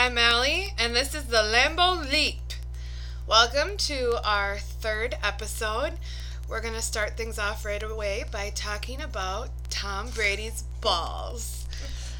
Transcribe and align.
I'm 0.00 0.16
Allie, 0.16 0.68
and 0.78 0.94
this 0.94 1.12
is 1.12 1.24
the 1.24 1.38
Lambeau 1.38 2.08
Leap. 2.08 2.52
Welcome 3.26 3.76
to 3.78 4.20
our 4.24 4.58
third 4.58 5.16
episode. 5.24 5.94
We're 6.48 6.60
going 6.60 6.74
to 6.74 6.80
start 6.80 7.16
things 7.16 7.36
off 7.36 7.64
right 7.64 7.82
away 7.82 8.24
by 8.30 8.52
talking 8.54 9.02
about 9.02 9.48
Tom 9.70 10.10
Brady's 10.10 10.62
balls. 10.80 11.66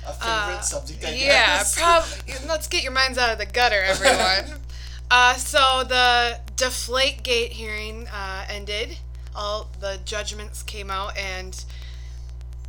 A 0.05 0.13
favorite 0.13 0.65
subject, 0.65 1.05
I 1.05 1.11
Uh, 1.11 1.13
Yeah, 1.13 1.63
probably. 1.73 2.49
Let's 2.49 2.67
get 2.67 2.83
your 2.83 2.91
minds 2.91 3.17
out 3.17 3.31
of 3.31 3.39
the 3.39 3.47
gutter, 3.47 3.81
everyone. 3.81 4.59
uh, 5.13 5.35
so 5.35 5.85
the 5.89 6.41
Deflate 6.57 7.23
Gate 7.23 7.53
hearing 7.53 8.09
uh, 8.09 8.45
ended. 8.51 8.99
All 9.37 9.69
the 9.79 10.01
judgments 10.05 10.65
came 10.65 10.91
out, 10.91 11.17
and 11.17 11.65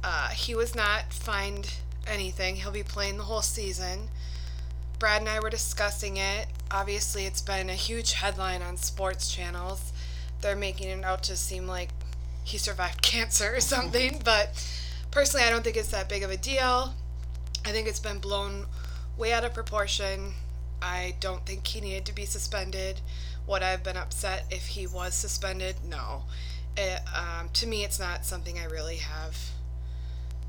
uh, 0.03 0.29
he 0.29 0.53
was 0.53 0.75
not 0.75 1.11
fined 1.11 1.73
anything. 2.05 2.57
He'll 2.57 2.69
be 2.69 2.83
playing 2.83 3.17
the 3.17 3.23
whole 3.23 3.41
season. 3.41 4.09
Brad 4.99 5.21
and 5.21 5.29
I 5.29 5.39
were 5.39 5.49
discussing 5.49 6.17
it. 6.17 6.47
Obviously, 6.69 7.25
it's 7.25 7.41
been 7.41 7.69
a 7.69 7.73
huge 7.73 8.13
headline 8.13 8.61
on 8.61 8.75
sports 8.75 9.33
channels. 9.33 9.93
They're 10.41 10.57
making 10.57 10.89
it 10.89 11.03
out 11.05 11.23
to 11.23 11.37
seem 11.37 11.67
like 11.67 11.89
he 12.43 12.57
survived 12.57 13.01
cancer 13.01 13.55
or 13.55 13.61
something, 13.61 14.21
but 14.25 14.49
personally, 15.09 15.45
I 15.45 15.49
don't 15.49 15.63
think 15.63 15.77
it's 15.77 15.91
that 15.91 16.09
big 16.09 16.23
of 16.23 16.31
a 16.31 16.37
deal. 16.37 16.95
I 17.65 17.71
think 17.71 17.87
it's 17.87 17.99
been 17.99 18.19
blown 18.19 18.65
way 19.17 19.31
out 19.31 19.45
of 19.45 19.53
proportion. 19.53 20.33
I 20.81 21.15
don't 21.21 21.45
think 21.45 21.65
he 21.67 21.79
needed 21.79 22.05
to 22.05 22.13
be 22.13 22.25
suspended. 22.25 22.99
Would 23.47 23.63
I 23.63 23.71
have 23.71 23.83
been 23.83 23.97
upset 23.97 24.45
if 24.51 24.67
he 24.67 24.85
was 24.85 25.13
suspended? 25.13 25.77
No. 25.87 26.23
It, 26.75 27.01
um, 27.15 27.49
to 27.53 27.67
me, 27.67 27.83
it's 27.83 27.99
not 27.99 28.25
something 28.25 28.59
I 28.59 28.65
really 28.65 28.97
have 28.97 29.37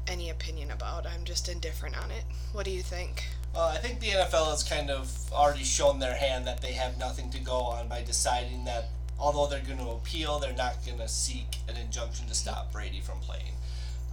any 0.06 0.28
opinion 0.28 0.72
about. 0.72 1.06
I'm 1.06 1.24
just 1.24 1.48
indifferent 1.48 2.00
on 2.00 2.10
it. 2.10 2.24
What 2.52 2.64
do 2.64 2.72
you 2.72 2.82
think? 2.82 3.24
Well, 3.54 3.68
I 3.68 3.78
think 3.78 3.98
the 3.98 4.08
NFL 4.10 4.50
has 4.50 4.62
kind 4.62 4.90
of 4.90 5.32
already 5.32 5.64
shown 5.64 5.98
their 5.98 6.14
hand 6.14 6.46
that 6.46 6.60
they 6.60 6.72
have 6.72 6.98
nothing 6.98 7.30
to 7.30 7.38
go 7.40 7.54
on 7.54 7.88
by 7.88 8.02
deciding 8.02 8.64
that 8.64 8.90
although 9.18 9.46
they're 9.48 9.64
going 9.64 9.78
to 9.78 9.90
appeal, 9.90 10.38
they're 10.38 10.52
not 10.52 10.84
going 10.86 10.98
to 10.98 11.08
seek 11.08 11.56
an 11.68 11.76
injunction 11.76 12.28
to 12.28 12.34
stop 12.34 12.72
Brady 12.72 13.00
from 13.00 13.18
playing. 13.18 13.54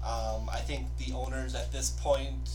Um, 0.03 0.49
I 0.51 0.59
think 0.59 0.87
the 0.97 1.13
owners 1.13 1.53
at 1.53 1.71
this 1.71 1.91
point 1.91 2.49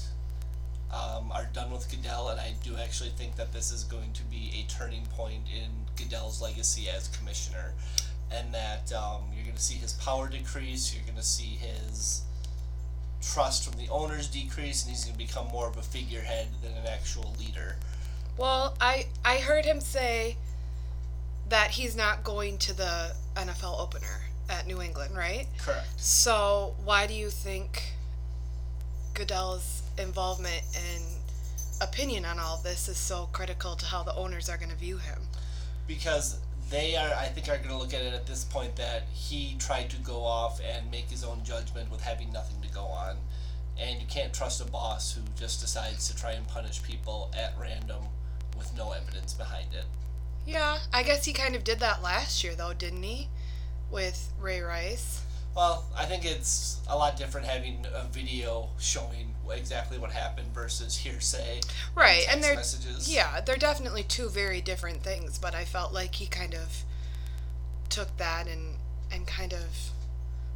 um, 0.93 1.31
are 1.33 1.49
done 1.53 1.71
with 1.71 1.91
Goodell, 1.91 2.29
and 2.29 2.41
I 2.41 2.55
do 2.63 2.77
actually 2.77 3.11
think 3.11 3.37
that 3.37 3.53
this 3.53 3.71
is 3.73 3.85
going 3.85 4.13
to 4.15 4.23
be 4.25 4.53
a 4.55 4.71
turning 4.71 5.07
point 5.07 5.43
in 5.55 5.71
Goodell's 5.97 6.43
legacy 6.43 6.89
as 6.89 7.09
commissioner, 7.09 7.75
and 8.31 8.53
that 8.53 8.93
um, 8.93 9.23
you're 9.35 9.45
going 9.45 9.57
to 9.57 9.63
see 9.63 9.77
his 9.77 9.93
power 9.95 10.29
decrease. 10.29 10.95
You're 10.95 11.05
going 11.05 11.17
to 11.17 11.23
see 11.23 11.59
his 11.61 12.23
trust 13.23 13.65
from 13.69 13.79
the 13.79 13.89
owners 13.89 14.29
decrease, 14.29 14.83
and 14.83 14.91
he's 14.91 15.05
going 15.05 15.17
to 15.17 15.19
become 15.19 15.47
more 15.49 15.69
of 15.69 15.77
a 15.77 15.83
figurehead 15.83 16.49
than 16.63 16.73
an 16.73 16.87
actual 16.87 17.35
leader. 17.39 17.77
Well, 18.37 18.75
I 18.81 19.07
I 19.25 19.39
heard 19.39 19.65
him 19.65 19.81
say 19.81 20.37
that 21.49 21.71
he's 21.71 21.95
not 21.97 22.25
going 22.25 22.59
to 22.59 22.73
the 22.77 23.15
NFL 23.37 23.81
opener 23.81 24.23
at 24.49 24.67
New 24.67 24.81
England, 24.83 25.17
right? 25.17 25.47
Correct. 25.59 25.87
So 25.97 26.75
why 26.85 27.07
do 27.07 27.15
you 27.15 27.31
think 27.31 27.95
Goodell's 29.15 29.83
involvement 29.99 30.63
and 30.75 31.03
opinion 31.81 32.25
on 32.25 32.39
all 32.39 32.59
this 32.59 32.89
is 32.89 32.97
so 32.97 33.29
critical 33.33 33.77
to 33.77 33.85
how 33.85 34.03
the 34.03 34.15
owners 34.15 34.49
are 34.49 34.57
going 34.57 34.71
to 34.71 34.77
view 34.77 34.99
him? 34.99 35.21
Because 35.87 36.39
they 36.73 36.97
are, 36.97 37.13
I 37.15 37.27
think, 37.27 37.49
are 37.49 37.59
going 37.59 37.69
to 37.69 37.77
look 37.77 37.93
at 37.93 38.01
it 38.01 38.15
at 38.15 38.27
this 38.27 38.45
point 38.45 38.75
that 38.77 39.03
he 39.13 39.57
tried 39.59 39.91
to 39.91 39.99
go 39.99 40.25
off 40.25 40.59
and 40.61 40.91
make 40.91 41.11
his 41.11 41.23
own 41.23 41.45
judgment 41.45 41.91
with 41.91 42.01
having 42.01 42.33
nothing 42.33 42.61
to 42.63 42.75
go 42.75 42.85
on. 42.85 43.17
And 43.79 44.01
you 44.01 44.07
can't 44.07 44.33
trust 44.33 44.63
a 44.63 44.65
boss 44.65 45.13
who 45.13 45.21
just 45.39 45.61
decides 45.61 46.09
to 46.09 46.17
try 46.17 46.33
and 46.33 46.49
punish 46.49 46.83
people 46.83 47.31
at 47.39 47.53
random 47.61 48.03
with 48.57 48.75
no 48.75 48.93
evidence 48.93 49.35
behind 49.35 49.75
it. 49.75 49.85
Yeah, 50.47 50.79
I 50.93 51.03
guess 51.03 51.27
he 51.27 51.35
kind 51.35 51.55
of 51.55 51.63
did 51.63 51.79
that 51.81 52.03
last 52.03 52.43
year 52.43 52.55
though, 52.55 52.73
didn't 52.73 53.03
he? 53.03 53.29
With 53.91 54.33
Ray 54.41 54.63
Rice. 54.63 55.21
Well, 55.55 55.85
I 55.97 56.07
think 56.07 56.25
it's 56.25 56.81
a 56.89 56.97
lot 56.97 57.17
different 57.17 57.47
having 57.47 57.85
a 57.95 58.05
video 58.05 58.71
showing 58.79 59.35
exactly 59.51 59.99
what 59.99 60.11
happened 60.13 60.49
versus 60.55 60.97
hearsay. 60.97 61.61
Right, 61.95 62.25
and 62.31 62.43
they're 62.43 62.57
messages. 62.57 63.13
yeah, 63.13 63.41
they're 63.43 63.57
definitely 63.57 64.03
two 64.03 64.31
very 64.31 64.63
different 64.63 65.03
things, 65.03 65.39
but 65.39 65.55
I 65.55 65.65
felt 65.65 65.93
like 65.93 66.15
he 66.15 66.27
kind 66.27 66.55
of 66.55 66.85
took 67.91 68.17
that 68.17 68.47
and 68.49 68.77
and 69.13 69.27
kind 69.27 69.53
of 69.53 69.91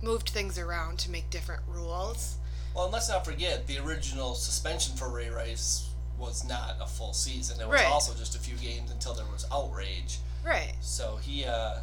moved 0.02 0.30
things 0.30 0.58
around 0.58 0.98
to 1.00 1.10
make 1.10 1.28
different 1.28 1.62
rules. 1.68 2.36
Well, 2.74 2.84
and 2.84 2.92
let's 2.92 3.08
not 3.10 3.24
forget 3.24 3.66
the 3.66 3.78
original 3.78 4.34
suspension 4.34 4.96
for 4.96 5.10
Ray 5.10 5.28
Rice 5.28 5.90
was 6.18 6.46
not 6.48 6.76
a 6.80 6.86
full 6.86 7.12
season. 7.12 7.60
It 7.60 7.68
was 7.68 7.74
Right. 7.80 7.86
also 7.86 8.14
just 8.14 8.34
a 8.34 8.38
few 8.38 8.56
games 8.56 8.90
until 8.90 9.12
there 9.12 9.26
was 9.26 9.44
outrage. 9.52 10.18
Right. 10.42 10.72
So 10.80 11.16
he, 11.20 11.44
uh, 11.44 11.80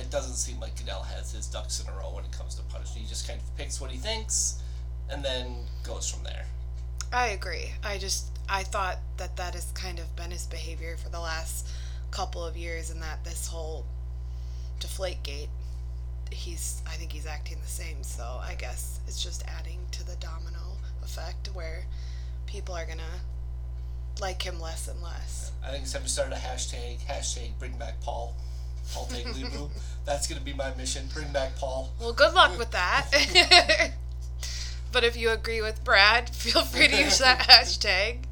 it 0.00 0.10
doesn't 0.10 0.34
seem 0.34 0.60
like 0.60 0.76
Goodell 0.78 1.02
has 1.02 1.32
his 1.32 1.46
ducks 1.46 1.82
in 1.82 1.88
a 1.88 1.96
row 1.96 2.14
when 2.14 2.24
it 2.24 2.32
comes 2.32 2.54
to 2.56 2.62
punishment. 2.62 3.02
He 3.02 3.08
just 3.08 3.26
kind 3.26 3.40
of 3.40 3.56
picks 3.56 3.80
what 3.80 3.90
he 3.90 3.98
thinks, 3.98 4.62
and 5.10 5.24
then 5.24 5.56
goes 5.82 6.10
from 6.10 6.24
there. 6.24 6.46
I 7.12 7.28
agree. 7.28 7.72
I 7.82 7.98
just 7.98 8.38
I 8.48 8.62
thought 8.62 8.98
that 9.16 9.36
that 9.36 9.54
has 9.54 9.70
kind 9.72 9.98
of 9.98 10.14
been 10.16 10.30
his 10.30 10.46
behavior 10.46 10.96
for 10.96 11.08
the 11.08 11.20
last 11.20 11.68
couple 12.10 12.44
of 12.44 12.56
years, 12.56 12.90
and 12.90 13.02
that 13.02 13.24
this 13.24 13.46
whole 13.46 13.84
deflate 14.80 15.22
gate, 15.22 15.48
he's 16.30 16.82
I 16.86 16.92
think 16.92 17.12
he's 17.12 17.26
acting 17.26 17.58
the 17.62 17.68
same. 17.68 18.02
So 18.02 18.40
I 18.42 18.54
guess 18.54 19.00
it's 19.06 19.22
just 19.22 19.44
adding 19.46 19.80
to 19.92 20.04
the 20.04 20.16
domino 20.16 20.76
effect 21.02 21.48
where 21.54 21.84
people 22.46 22.74
are 22.74 22.86
gonna 22.86 23.20
like 24.20 24.42
him 24.42 24.60
less 24.60 24.88
and 24.88 25.00
less. 25.02 25.52
I 25.64 25.70
think 25.70 25.86
somebody 25.86 26.10
started 26.10 26.34
a 26.34 26.38
hashtag. 26.38 27.00
Hashtag 27.06 27.58
Bring 27.58 27.76
Back 27.78 28.00
Paul. 28.00 28.34
Paul 28.92 29.06
Tagliabue. 29.06 29.70
That's 30.04 30.26
gonna 30.26 30.40
be 30.40 30.52
my 30.52 30.74
mission. 30.74 31.08
Bring 31.12 31.30
back 31.32 31.56
Paul. 31.56 31.90
Well, 32.00 32.12
good 32.12 32.34
luck 32.34 32.58
with 32.58 32.70
that. 32.70 33.10
but 34.92 35.04
if 35.04 35.16
you 35.16 35.30
agree 35.30 35.60
with 35.60 35.84
Brad, 35.84 36.30
feel 36.34 36.62
free 36.62 36.88
to 36.88 36.96
use 36.96 37.18
that 37.18 37.40
hashtag. 37.48 38.24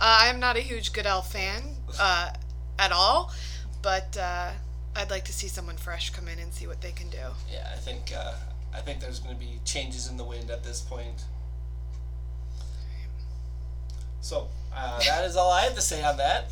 Uh, 0.00 0.18
I'm 0.22 0.40
not 0.40 0.56
a 0.56 0.60
huge 0.60 0.92
Goodell 0.92 1.22
fan 1.22 1.62
uh, 1.98 2.30
at 2.78 2.92
all, 2.92 3.32
but 3.80 4.16
uh, 4.16 4.50
I'd 4.96 5.10
like 5.10 5.24
to 5.26 5.32
see 5.32 5.48
someone 5.48 5.76
fresh 5.76 6.10
come 6.10 6.28
in 6.28 6.38
and 6.38 6.52
see 6.52 6.66
what 6.66 6.80
they 6.80 6.92
can 6.92 7.08
do. 7.08 7.18
Yeah, 7.50 7.68
I 7.72 7.76
think 7.76 8.12
uh, 8.14 8.34
I 8.74 8.80
think 8.80 9.00
there's 9.00 9.20
going 9.20 9.34
to 9.34 9.40
be 9.40 9.60
changes 9.64 10.08
in 10.08 10.16
the 10.16 10.24
wind 10.24 10.50
at 10.50 10.64
this 10.64 10.80
point. 10.80 11.24
So 14.20 14.48
uh, 14.74 14.98
that 15.00 15.24
is 15.24 15.36
all 15.36 15.52
I 15.52 15.62
have 15.62 15.74
to 15.74 15.82
say 15.82 16.02
on 16.02 16.16
that. 16.16 16.50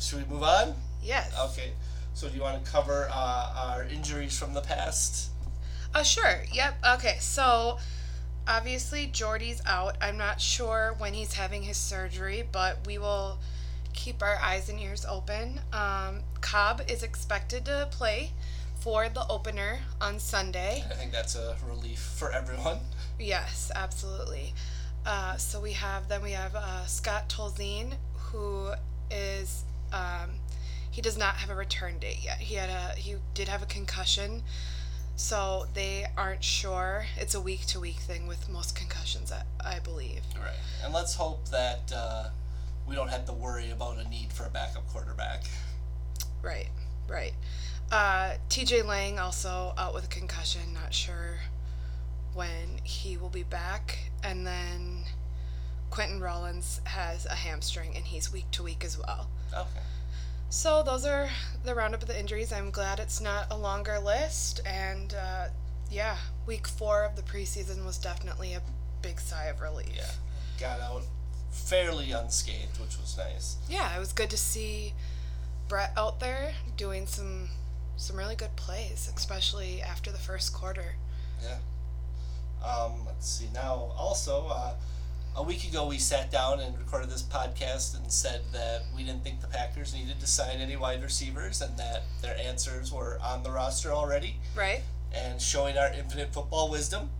Should 0.00 0.18
we 0.18 0.34
move 0.34 0.42
on? 0.42 0.74
Yes. 1.02 1.32
Okay. 1.50 1.72
So 2.18 2.28
do 2.28 2.34
you 2.34 2.42
want 2.42 2.64
to 2.64 2.68
cover 2.68 3.08
uh, 3.14 3.52
our 3.56 3.84
injuries 3.84 4.36
from 4.36 4.52
the 4.52 4.60
past? 4.60 5.30
Oh, 5.94 6.02
sure. 6.02 6.42
Yep. 6.52 6.74
Okay. 6.94 7.16
So, 7.20 7.78
obviously, 8.44 9.06
Jordy's 9.06 9.62
out. 9.64 9.96
I'm 10.00 10.16
not 10.18 10.40
sure 10.40 10.96
when 10.98 11.14
he's 11.14 11.34
having 11.34 11.62
his 11.62 11.76
surgery, 11.76 12.42
but 12.50 12.84
we 12.88 12.98
will 12.98 13.38
keep 13.92 14.20
our 14.20 14.36
eyes 14.42 14.68
and 14.68 14.80
ears 14.80 15.06
open. 15.08 15.60
Um, 15.72 16.22
Cobb 16.40 16.82
is 16.88 17.04
expected 17.04 17.64
to 17.66 17.86
play 17.92 18.32
for 18.80 19.08
the 19.08 19.24
opener 19.28 19.78
on 20.00 20.18
Sunday. 20.18 20.84
I 20.90 20.94
think 20.94 21.12
that's 21.12 21.36
a 21.36 21.56
relief 21.68 22.00
for 22.00 22.32
everyone. 22.32 22.78
Yes, 23.20 23.70
absolutely. 23.76 24.54
Uh, 25.06 25.36
so 25.36 25.60
we 25.60 25.74
have 25.74 26.08
then 26.08 26.24
we 26.24 26.32
have 26.32 26.56
uh, 26.56 26.84
Scott 26.86 27.28
Tolzien, 27.28 27.92
who 28.14 28.72
is 29.08 29.62
um, 29.92 30.30
he 30.98 31.02
does 31.02 31.16
not 31.16 31.36
have 31.36 31.48
a 31.48 31.54
return 31.54 31.96
date 32.00 32.18
yet. 32.24 32.38
He 32.38 32.56
had 32.56 32.70
a 32.70 32.98
he 32.98 33.14
did 33.32 33.46
have 33.46 33.62
a 33.62 33.66
concussion, 33.66 34.42
so 35.14 35.66
they 35.72 36.06
aren't 36.16 36.42
sure. 36.42 37.06
It's 37.16 37.36
a 37.36 37.40
week 37.40 37.66
to 37.66 37.78
week 37.78 37.98
thing 37.98 38.26
with 38.26 38.48
most 38.48 38.74
concussions, 38.74 39.30
I, 39.30 39.44
I 39.64 39.78
believe. 39.78 40.22
Right. 40.34 40.56
And 40.82 40.92
let's 40.92 41.14
hope 41.14 41.50
that 41.50 41.92
uh, 41.94 42.30
we 42.84 42.96
don't 42.96 43.10
have 43.10 43.26
to 43.26 43.32
worry 43.32 43.70
about 43.70 43.98
a 43.98 44.08
need 44.08 44.32
for 44.32 44.44
a 44.44 44.50
backup 44.50 44.88
quarterback. 44.88 45.44
Right, 46.42 46.66
right. 47.06 47.34
Uh, 47.92 48.32
T.J. 48.48 48.82
Lang 48.82 49.20
also 49.20 49.74
out 49.78 49.94
with 49.94 50.06
a 50.06 50.08
concussion. 50.08 50.74
Not 50.74 50.92
sure 50.92 51.38
when 52.34 52.80
he 52.82 53.16
will 53.16 53.28
be 53.28 53.44
back, 53.44 54.10
and 54.24 54.44
then 54.44 55.04
Quinten 55.92 56.20
Rollins 56.20 56.80
has 56.86 57.24
a 57.24 57.36
hamstring, 57.36 57.94
and 57.94 58.04
he's 58.04 58.32
week 58.32 58.50
to 58.50 58.64
week 58.64 58.84
as 58.84 58.98
well. 58.98 59.28
Okay. 59.54 59.80
So 60.50 60.82
those 60.82 61.04
are 61.04 61.28
the 61.64 61.74
roundup 61.74 62.02
of 62.02 62.08
the 62.08 62.18
injuries. 62.18 62.52
I'm 62.52 62.70
glad 62.70 63.00
it's 63.00 63.20
not 63.20 63.46
a 63.50 63.56
longer 63.56 63.98
list, 63.98 64.60
and 64.64 65.14
uh, 65.14 65.48
yeah, 65.90 66.16
week 66.46 66.66
four 66.66 67.04
of 67.04 67.16
the 67.16 67.22
preseason 67.22 67.84
was 67.84 67.98
definitely 67.98 68.54
a 68.54 68.62
big 69.02 69.20
sigh 69.20 69.46
of 69.46 69.60
relief. 69.60 69.92
Yeah. 69.94 70.10
Got 70.58 70.80
out 70.80 71.02
fairly 71.50 72.12
unscathed, 72.12 72.80
which 72.80 72.98
was 72.98 73.16
nice. 73.18 73.56
Yeah, 73.68 73.94
it 73.94 73.98
was 73.98 74.12
good 74.12 74.30
to 74.30 74.38
see 74.38 74.94
Brett 75.68 75.92
out 75.96 76.20
there 76.20 76.52
doing 76.76 77.06
some 77.06 77.48
some 77.96 78.16
really 78.16 78.36
good 78.36 78.54
plays, 78.56 79.10
especially 79.14 79.82
after 79.82 80.10
the 80.10 80.18
first 80.18 80.54
quarter. 80.54 80.94
Yeah. 81.42 81.58
Um, 82.66 83.04
let's 83.06 83.28
see. 83.28 83.48
Now, 83.52 83.92
also, 83.96 84.46
uh, 84.50 84.74
a 85.36 85.42
week 85.42 85.68
ago 85.68 85.86
we 85.86 85.98
sat 85.98 86.30
down 86.30 86.60
and 86.60 86.76
recorded 86.78 87.10
this 87.10 87.22
podcast 87.22 87.96
and 87.96 88.10
said 88.10 88.40
that 88.52 88.82
we 88.96 89.04
didn't 89.04 89.22
think 89.22 89.40
the 89.40 89.46
Packers 89.46 89.94
needed 89.94 90.18
to 90.20 90.26
sign 90.26 90.58
any 90.58 90.76
wide 90.76 91.02
receivers 91.02 91.60
and 91.62 91.76
that 91.78 92.02
their 92.22 92.36
answers 92.38 92.92
were 92.92 93.18
on 93.22 93.42
the 93.42 93.50
roster 93.50 93.92
already. 93.92 94.36
Right. 94.56 94.82
And 95.14 95.40
showing 95.40 95.78
our 95.78 95.92
infinite 95.92 96.32
football 96.32 96.70
wisdom, 96.70 97.10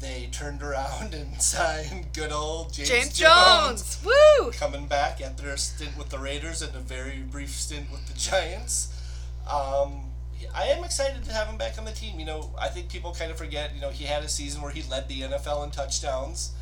they 0.00 0.28
turned 0.32 0.62
around 0.62 1.14
and 1.14 1.40
signed 1.40 2.12
good 2.12 2.32
old 2.32 2.72
James, 2.72 2.88
James 2.88 3.18
Jones, 3.18 3.98
Jones. 3.98 4.04
Woo! 4.04 4.50
coming 4.52 4.86
back 4.86 5.20
after 5.20 5.48
a 5.48 5.56
stint 5.56 5.96
with 5.96 6.10
the 6.10 6.18
Raiders 6.18 6.62
and 6.62 6.74
a 6.74 6.80
very 6.80 7.20
brief 7.20 7.50
stint 7.50 7.90
with 7.90 8.06
the 8.06 8.14
Giants. 8.14 8.88
Um, 9.50 10.10
I 10.54 10.64
am 10.66 10.84
excited 10.84 11.24
to 11.24 11.32
have 11.32 11.48
him 11.48 11.56
back 11.56 11.78
on 11.78 11.84
the 11.84 11.92
team. 11.92 12.18
You 12.18 12.26
know, 12.26 12.50
I 12.60 12.68
think 12.68 12.88
people 12.88 13.14
kind 13.14 13.30
of 13.30 13.38
forget. 13.38 13.74
You 13.74 13.80
know, 13.80 13.90
he 13.90 14.04
had 14.04 14.22
a 14.22 14.28
season 14.28 14.60
where 14.60 14.70
he 14.70 14.82
led 14.90 15.08
the 15.08 15.22
NFL 15.22 15.64
in 15.64 15.70
touchdowns. 15.70 16.52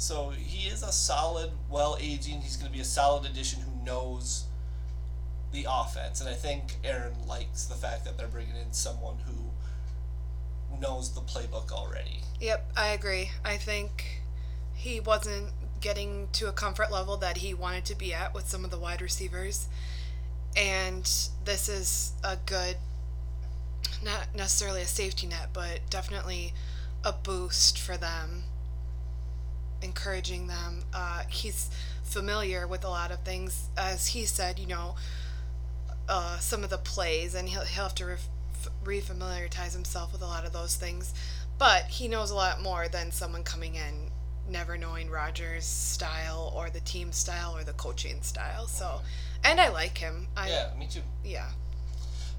So 0.00 0.30
he 0.30 0.66
is 0.66 0.82
a 0.82 0.92
solid, 0.92 1.50
well 1.68 1.98
aging. 2.00 2.40
He's 2.40 2.56
going 2.56 2.70
to 2.70 2.74
be 2.74 2.80
a 2.80 2.86
solid 2.86 3.26
addition 3.30 3.60
who 3.60 3.84
knows 3.84 4.44
the 5.52 5.66
offense, 5.68 6.20
and 6.20 6.30
I 6.30 6.32
think 6.32 6.76
Aaron 6.82 7.12
likes 7.26 7.64
the 7.66 7.74
fact 7.74 8.06
that 8.06 8.16
they're 8.16 8.26
bringing 8.26 8.56
in 8.56 8.72
someone 8.72 9.16
who 9.26 10.78
knows 10.80 11.12
the 11.12 11.20
playbook 11.20 11.70
already. 11.70 12.22
Yep, 12.40 12.70
I 12.76 12.88
agree. 12.88 13.32
I 13.44 13.58
think 13.58 14.22
he 14.72 15.00
wasn't 15.00 15.50
getting 15.82 16.28
to 16.32 16.48
a 16.48 16.52
comfort 16.52 16.90
level 16.90 17.18
that 17.18 17.36
he 17.38 17.52
wanted 17.52 17.84
to 17.86 17.94
be 17.94 18.14
at 18.14 18.32
with 18.32 18.48
some 18.48 18.64
of 18.64 18.70
the 18.70 18.78
wide 18.78 19.02
receivers. 19.02 19.68
And 20.56 21.02
this 21.44 21.68
is 21.68 22.12
a 22.24 22.38
good, 22.46 22.76
not 24.02 24.34
necessarily 24.34 24.80
a 24.80 24.86
safety 24.86 25.26
net, 25.26 25.50
but 25.52 25.80
definitely 25.90 26.54
a 27.04 27.12
boost 27.12 27.78
for 27.78 27.98
them, 27.98 28.44
encouraging 29.82 30.46
them. 30.46 30.82
Uh, 30.92 31.22
he's 31.28 31.70
familiar 32.04 32.66
with 32.66 32.84
a 32.84 32.88
lot 32.88 33.10
of 33.10 33.20
things. 33.22 33.68
As 33.76 34.08
he 34.08 34.24
said, 34.24 34.58
you 34.58 34.66
know, 34.66 34.96
uh, 36.08 36.38
some 36.38 36.64
of 36.64 36.70
the 36.70 36.78
plays, 36.78 37.34
and 37.34 37.48
he'll, 37.48 37.64
he'll 37.64 37.84
have 37.84 37.94
to 37.96 38.06
ref- 38.06 38.28
refamiliarize 38.84 39.72
himself 39.72 40.12
with 40.12 40.22
a 40.22 40.26
lot 40.26 40.44
of 40.44 40.52
those 40.52 40.76
things. 40.76 41.14
But 41.58 41.84
he 41.84 42.08
knows 42.08 42.30
a 42.30 42.34
lot 42.34 42.62
more 42.62 42.88
than 42.88 43.12
someone 43.12 43.42
coming 43.42 43.74
in 43.74 44.10
never 44.48 44.76
knowing 44.76 45.08
Rodgers' 45.10 45.64
style 45.64 46.52
or 46.56 46.70
the 46.70 46.80
team 46.80 47.12
style 47.12 47.56
or 47.56 47.64
the 47.64 47.72
coaching 47.74 48.20
style. 48.22 48.66
So, 48.66 49.00
and 49.44 49.60
I 49.60 49.68
like 49.68 49.98
him. 49.98 50.26
I, 50.36 50.48
yeah, 50.48 50.70
me 50.78 50.88
too. 50.90 51.00
Yeah. 51.24 51.50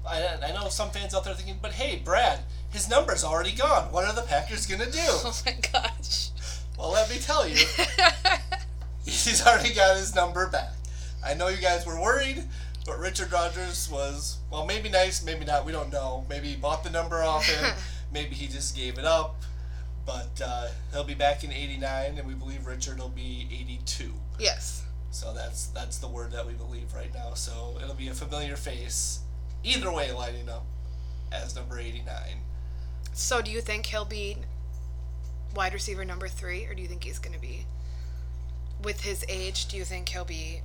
I, 0.06 0.36
I 0.42 0.52
know 0.52 0.68
some 0.68 0.90
fans 0.90 1.14
out 1.14 1.24
there 1.24 1.34
thinking, 1.34 1.58
but 1.62 1.72
hey, 1.72 2.02
Brad, 2.04 2.40
his 2.70 2.90
number's 2.90 3.22
already 3.24 3.52
gone. 3.52 3.92
What 3.92 4.04
are 4.04 4.12
the 4.12 4.22
Packers 4.22 4.66
gonna 4.66 4.90
do? 4.90 4.98
Oh 5.24 5.40
my 5.46 5.56
gosh. 5.72 6.30
Well, 6.82 6.90
let 6.90 7.08
me 7.08 7.18
tell 7.20 7.46
you, 7.46 7.54
he's 9.04 9.46
already 9.46 9.72
got 9.72 9.96
his 9.96 10.16
number 10.16 10.48
back. 10.48 10.72
I 11.24 11.32
know 11.32 11.46
you 11.46 11.58
guys 11.58 11.86
were 11.86 12.00
worried, 12.00 12.42
but 12.84 12.98
Richard 12.98 13.30
Rodgers 13.30 13.88
was 13.88 14.38
well, 14.50 14.66
maybe 14.66 14.88
nice, 14.88 15.24
maybe 15.24 15.44
not. 15.44 15.64
We 15.64 15.70
don't 15.70 15.92
know. 15.92 16.26
Maybe 16.28 16.48
he 16.48 16.56
bought 16.56 16.82
the 16.82 16.90
number 16.90 17.22
off 17.22 17.46
him. 17.46 17.72
maybe 18.12 18.34
he 18.34 18.48
just 18.48 18.74
gave 18.74 18.98
it 18.98 19.04
up. 19.04 19.36
But 20.04 20.42
uh, 20.44 20.70
he'll 20.90 21.04
be 21.04 21.14
back 21.14 21.44
in 21.44 21.52
'89, 21.52 22.18
and 22.18 22.26
we 22.26 22.34
believe 22.34 22.66
Richard 22.66 22.98
will 22.98 23.08
be 23.08 23.46
'82. 23.52 24.12
yes. 24.40 24.82
So 25.12 25.32
that's 25.32 25.66
that's 25.66 25.98
the 25.98 26.08
word 26.08 26.32
that 26.32 26.44
we 26.44 26.54
believe 26.54 26.92
right 26.94 27.14
now. 27.14 27.34
So 27.34 27.78
it'll 27.80 27.94
be 27.94 28.08
a 28.08 28.14
familiar 28.14 28.56
face, 28.56 29.20
either 29.62 29.92
way, 29.92 30.10
lining 30.10 30.48
up 30.48 30.66
as 31.30 31.54
number 31.54 31.78
89. 31.78 32.08
So, 33.12 33.42
do 33.42 33.50
you 33.50 33.60
think 33.60 33.86
he'll 33.86 34.06
be 34.06 34.38
wide 35.54 35.74
receiver 35.74 36.04
number 36.04 36.28
three, 36.28 36.66
or 36.66 36.74
do 36.74 36.82
you 36.82 36.88
think 36.88 37.04
he's 37.04 37.18
going 37.18 37.34
to 37.34 37.40
be, 37.40 37.66
with 38.82 39.02
his 39.02 39.24
age, 39.28 39.66
do 39.66 39.76
you 39.76 39.84
think 39.84 40.08
he'll 40.08 40.24
be 40.24 40.60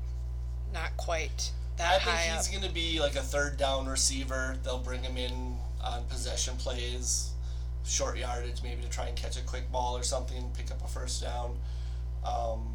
not 0.73 0.95
quite 0.97 1.51
that 1.77 1.87
I 1.87 1.97
think 1.99 2.03
high 2.03 2.35
he's 2.35 2.47
going 2.47 2.63
to 2.63 2.73
be 2.73 2.99
like 2.99 3.15
a 3.15 3.21
third 3.21 3.57
down 3.57 3.87
receiver. 3.87 4.57
They'll 4.63 4.79
bring 4.79 5.03
him 5.03 5.15
in 5.15 5.57
on 5.83 6.03
possession 6.05 6.55
plays, 6.57 7.31
short 7.85 8.17
yardage, 8.17 8.63
maybe 8.63 8.81
to 8.81 8.89
try 8.89 9.07
and 9.07 9.15
catch 9.15 9.37
a 9.37 9.41
quick 9.41 9.71
ball 9.71 9.95
or 9.95 10.03
something, 10.03 10.51
pick 10.55 10.71
up 10.71 10.83
a 10.83 10.87
first 10.87 11.21
down. 11.21 11.55
Um, 12.25 12.67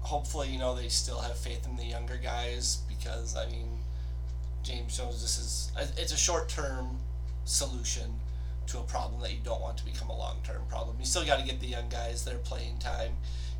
hopefully, 0.00 0.50
you 0.50 0.58
know, 0.58 0.74
they 0.76 0.88
still 0.88 1.20
have 1.20 1.36
faith 1.38 1.66
in 1.66 1.76
the 1.76 1.84
younger 1.84 2.18
guys 2.18 2.82
because, 2.88 3.36
I 3.36 3.46
mean, 3.46 3.68
James 4.62 4.96
Jones, 4.96 5.22
this 5.22 5.38
is, 5.38 5.72
it's 5.96 6.12
a 6.12 6.18
short 6.18 6.48
term 6.48 6.98
solution 7.46 8.20
to 8.70 8.78
a 8.78 8.82
problem 8.82 9.20
that 9.20 9.32
you 9.32 9.40
don't 9.42 9.60
want 9.60 9.76
to 9.78 9.84
become 9.84 10.10
a 10.10 10.16
long 10.16 10.38
term 10.44 10.62
problem. 10.68 10.96
You 10.98 11.06
still 11.06 11.24
got 11.24 11.38
to 11.38 11.44
get 11.44 11.60
the 11.60 11.66
young 11.66 11.88
guys 11.88 12.24
their 12.24 12.38
playing 12.38 12.78
time. 12.78 13.12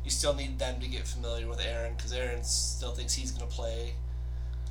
You 0.03 0.09
still 0.09 0.33
need 0.33 0.57
them 0.57 0.79
to 0.79 0.87
get 0.87 1.07
familiar 1.07 1.47
with 1.47 1.59
Aaron 1.59 1.93
because 1.95 2.13
Aaron 2.13 2.43
still 2.43 2.91
thinks 2.91 3.13
he's 3.13 3.31
going 3.31 3.47
to 3.47 3.53
play 3.53 3.93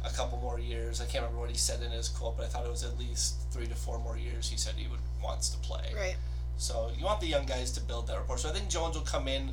a 0.04 0.10
couple 0.10 0.38
more 0.38 0.58
years. 0.58 1.00
I 1.00 1.04
can't 1.04 1.22
remember 1.22 1.40
what 1.40 1.50
he 1.50 1.56
said 1.56 1.82
in 1.82 1.90
his 1.90 2.08
quote, 2.08 2.36
but 2.36 2.46
I 2.46 2.48
thought 2.48 2.64
it 2.64 2.70
was 2.70 2.84
at 2.84 2.98
least 2.98 3.36
three 3.52 3.66
to 3.66 3.74
four 3.74 3.98
more 3.98 4.16
years. 4.16 4.48
He 4.48 4.56
said 4.56 4.74
he 4.76 4.88
would 4.88 5.00
wants 5.22 5.50
to 5.50 5.58
play. 5.58 5.92
Right. 5.94 6.16
So 6.56 6.90
you 6.98 7.04
want 7.04 7.20
the 7.20 7.26
young 7.26 7.46
guys 7.46 7.70
to 7.72 7.80
build 7.80 8.06
that 8.08 8.16
rapport. 8.16 8.38
So 8.38 8.48
I 8.48 8.52
think 8.52 8.68
Jones 8.68 8.96
will 8.96 9.04
come 9.04 9.28
in 9.28 9.52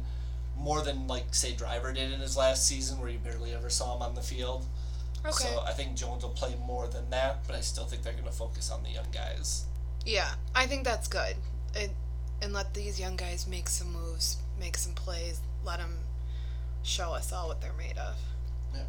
more 0.57 0.81
than 0.81 1.07
like 1.07 1.33
say 1.35 1.53
Driver 1.53 1.93
did 1.93 2.11
in 2.11 2.19
his 2.19 2.37
last 2.37 2.65
season, 2.67 2.99
where 2.99 3.09
you 3.09 3.19
barely 3.19 3.53
ever 3.53 3.69
saw 3.69 3.95
him 3.95 4.01
on 4.01 4.15
the 4.15 4.21
field. 4.21 4.65
Okay. 5.25 5.31
So 5.31 5.61
I 5.65 5.71
think 5.73 5.95
Jones 5.95 6.23
will 6.23 6.31
play 6.31 6.55
more 6.65 6.87
than 6.87 7.09
that, 7.09 7.45
but 7.45 7.55
I 7.55 7.61
still 7.61 7.85
think 7.85 8.03
they're 8.03 8.13
going 8.13 8.25
to 8.25 8.31
focus 8.31 8.71
on 8.71 8.83
the 8.83 8.89
young 8.89 9.11
guys. 9.11 9.65
Yeah, 10.07 10.35
I 10.55 10.67
think 10.67 10.85
that's 10.85 11.09
good. 11.09 11.35
It, 11.75 11.91
and 12.41 12.53
let 12.53 12.73
these 12.73 12.97
young 12.97 13.17
guys 13.17 13.45
make 13.45 13.67
some 13.67 13.91
moves, 13.91 14.37
make 14.57 14.77
some 14.77 14.93
plays, 14.93 15.41
let 15.65 15.79
them 15.79 15.97
show 16.81 17.11
us 17.11 17.33
all 17.33 17.49
what 17.49 17.59
they're 17.59 17.73
made 17.77 17.97
of. 17.97 18.15
Yeah. 18.73 18.83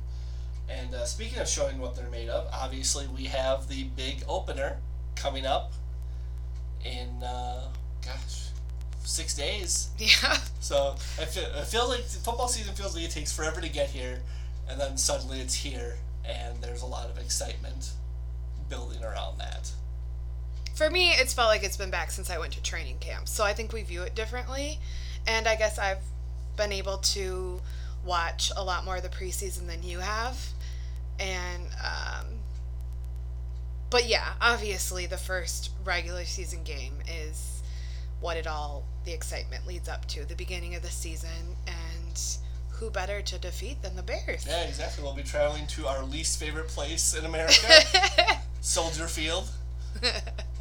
And 0.69 0.95
uh, 0.95 1.05
speaking 1.07 1.41
of 1.41 1.49
showing 1.49 1.81
what 1.81 1.97
they're 1.97 2.09
made 2.09 2.29
of, 2.29 2.47
obviously 2.53 3.09
we 3.09 3.25
have 3.25 3.67
the 3.69 3.85
big 3.97 4.23
opener 4.29 4.77
coming 5.17 5.45
up 5.45 5.73
in, 6.85 7.21
uh, 7.25 7.65
gosh, 8.07 8.51
six 9.03 9.35
days. 9.35 9.89
Yeah. 9.99 10.39
So 10.61 10.95
I 11.21 11.25
feel, 11.25 11.47
I 11.57 11.65
feel 11.65 11.89
like 11.89 12.03
football 12.03 12.47
season 12.47 12.75
feels 12.75 12.95
like 12.95 13.05
it 13.05 13.11
takes 13.11 13.33
forever 13.33 13.61
to 13.61 13.69
get 13.69 13.91
here, 13.91 14.21
and 14.71 14.81
then 14.81 14.97
suddenly 14.97 15.41
it's 15.41 15.55
here, 15.55 15.97
and 16.25 16.61
there's 16.61 16.83
a 16.83 16.87
lot 16.87 17.11
of 17.11 17.19
excitement 17.19 17.91
building 18.69 19.03
around 19.03 19.39
that. 19.39 19.73
For 20.79 20.89
me, 20.89 21.11
it's 21.11 21.35
felt 21.35 21.49
like 21.49 21.65
it's 21.65 21.77
been 21.77 21.91
back 21.91 22.13
since 22.13 22.31
I 22.31 22.39
went 22.39 22.53
to 22.53 22.63
training 22.63 22.99
camp. 23.01 23.27
So 23.27 23.43
I 23.43 23.53
think 23.53 23.73
we 23.73 23.83
view 23.83 24.05
it 24.05 24.15
differently. 24.15 24.79
And 25.27 25.49
I 25.49 25.57
guess 25.57 25.77
I've 25.77 26.05
been 26.57 26.71
able 26.71 26.99
to 26.99 27.61
watch 28.05 28.53
a 28.57 28.63
lot 28.63 28.85
more 28.85 28.99
of 28.99 29.03
the 29.03 29.09
preseason 29.09 29.67
than 29.67 29.83
you 29.83 29.99
have. 29.99 30.39
And, 31.19 31.65
um, 31.85 32.27
but 33.91 34.07
yeah, 34.07 34.35
obviously 34.41 35.07
the 35.07 35.17
first 35.17 35.73
regular 35.83 36.25
season 36.25 36.63
game 36.63 36.95
is 37.09 37.61
what 38.21 38.37
it 38.37 38.47
all, 38.47 38.85
the 39.05 39.13
excitement 39.13 39.67
leads 39.67 39.89
up 39.89 40.07
to, 40.07 40.25
the 40.27 40.37
beginning 40.37 40.77
of 40.77 40.83
the 40.83 40.91
season. 40.91 41.57
And 41.67 42.23
who 42.71 42.89
better 42.89 43.21
to 43.21 43.37
defeat 43.41 43.83
than 43.83 43.97
the 43.97 44.05
Bears? 44.05 44.47
Yeah, 44.47 44.63
exactly. 44.63 45.03
We'll 45.03 45.13
be 45.13 45.25
traveling 45.25 45.67
to 45.67 45.89
our 45.89 46.05
least 46.05 46.39
favorite 46.39 46.69
place 46.69 47.19
in 47.19 47.25
America, 47.25 47.83
Soldier 48.61 49.09
Field. 49.09 49.51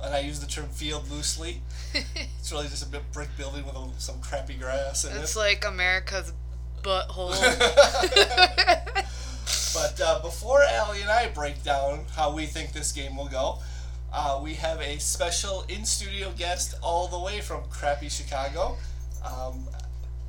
And 0.03 0.13
I 0.13 0.20
use 0.20 0.39
the 0.39 0.48
term 0.48 0.67
field 0.70 1.10
loosely. 1.10 1.62
It's 2.39 2.51
really 2.51 2.67
just 2.67 2.84
a 2.84 2.88
big 2.88 3.01
brick 3.12 3.29
building 3.36 3.65
with 3.65 3.75
a, 3.75 3.89
some 3.98 4.20
crappy 4.22 4.53
grass 4.53 5.03
in 5.03 5.17
it's 5.17 5.36
it. 5.36 5.39
like 5.39 5.65
America's 5.65 6.32
butthole. 6.84 7.34
But 9.74 10.01
uh, 10.01 10.22
before 10.22 10.63
Allie 10.63 11.01
and 11.01 11.10
I 11.10 11.27
break 11.27 11.63
down 11.63 12.06
how 12.15 12.34
we 12.34 12.46
think 12.48 12.74
this 12.74 12.91
game 12.91 13.15
will 13.15 13.27
go, 13.27 13.60
uh, 14.12 14.39
we 14.41 14.56
have 14.56 14.82
a 14.82 14.98
special 14.98 15.65
in 15.70 15.86
studio 15.86 16.32
guest 16.38 16.74
all 16.82 17.08
the 17.08 17.20
way 17.20 17.41
from 17.41 17.63
crappy 17.70 18.10
Chicago. 18.10 18.77
Um, 19.24 19.67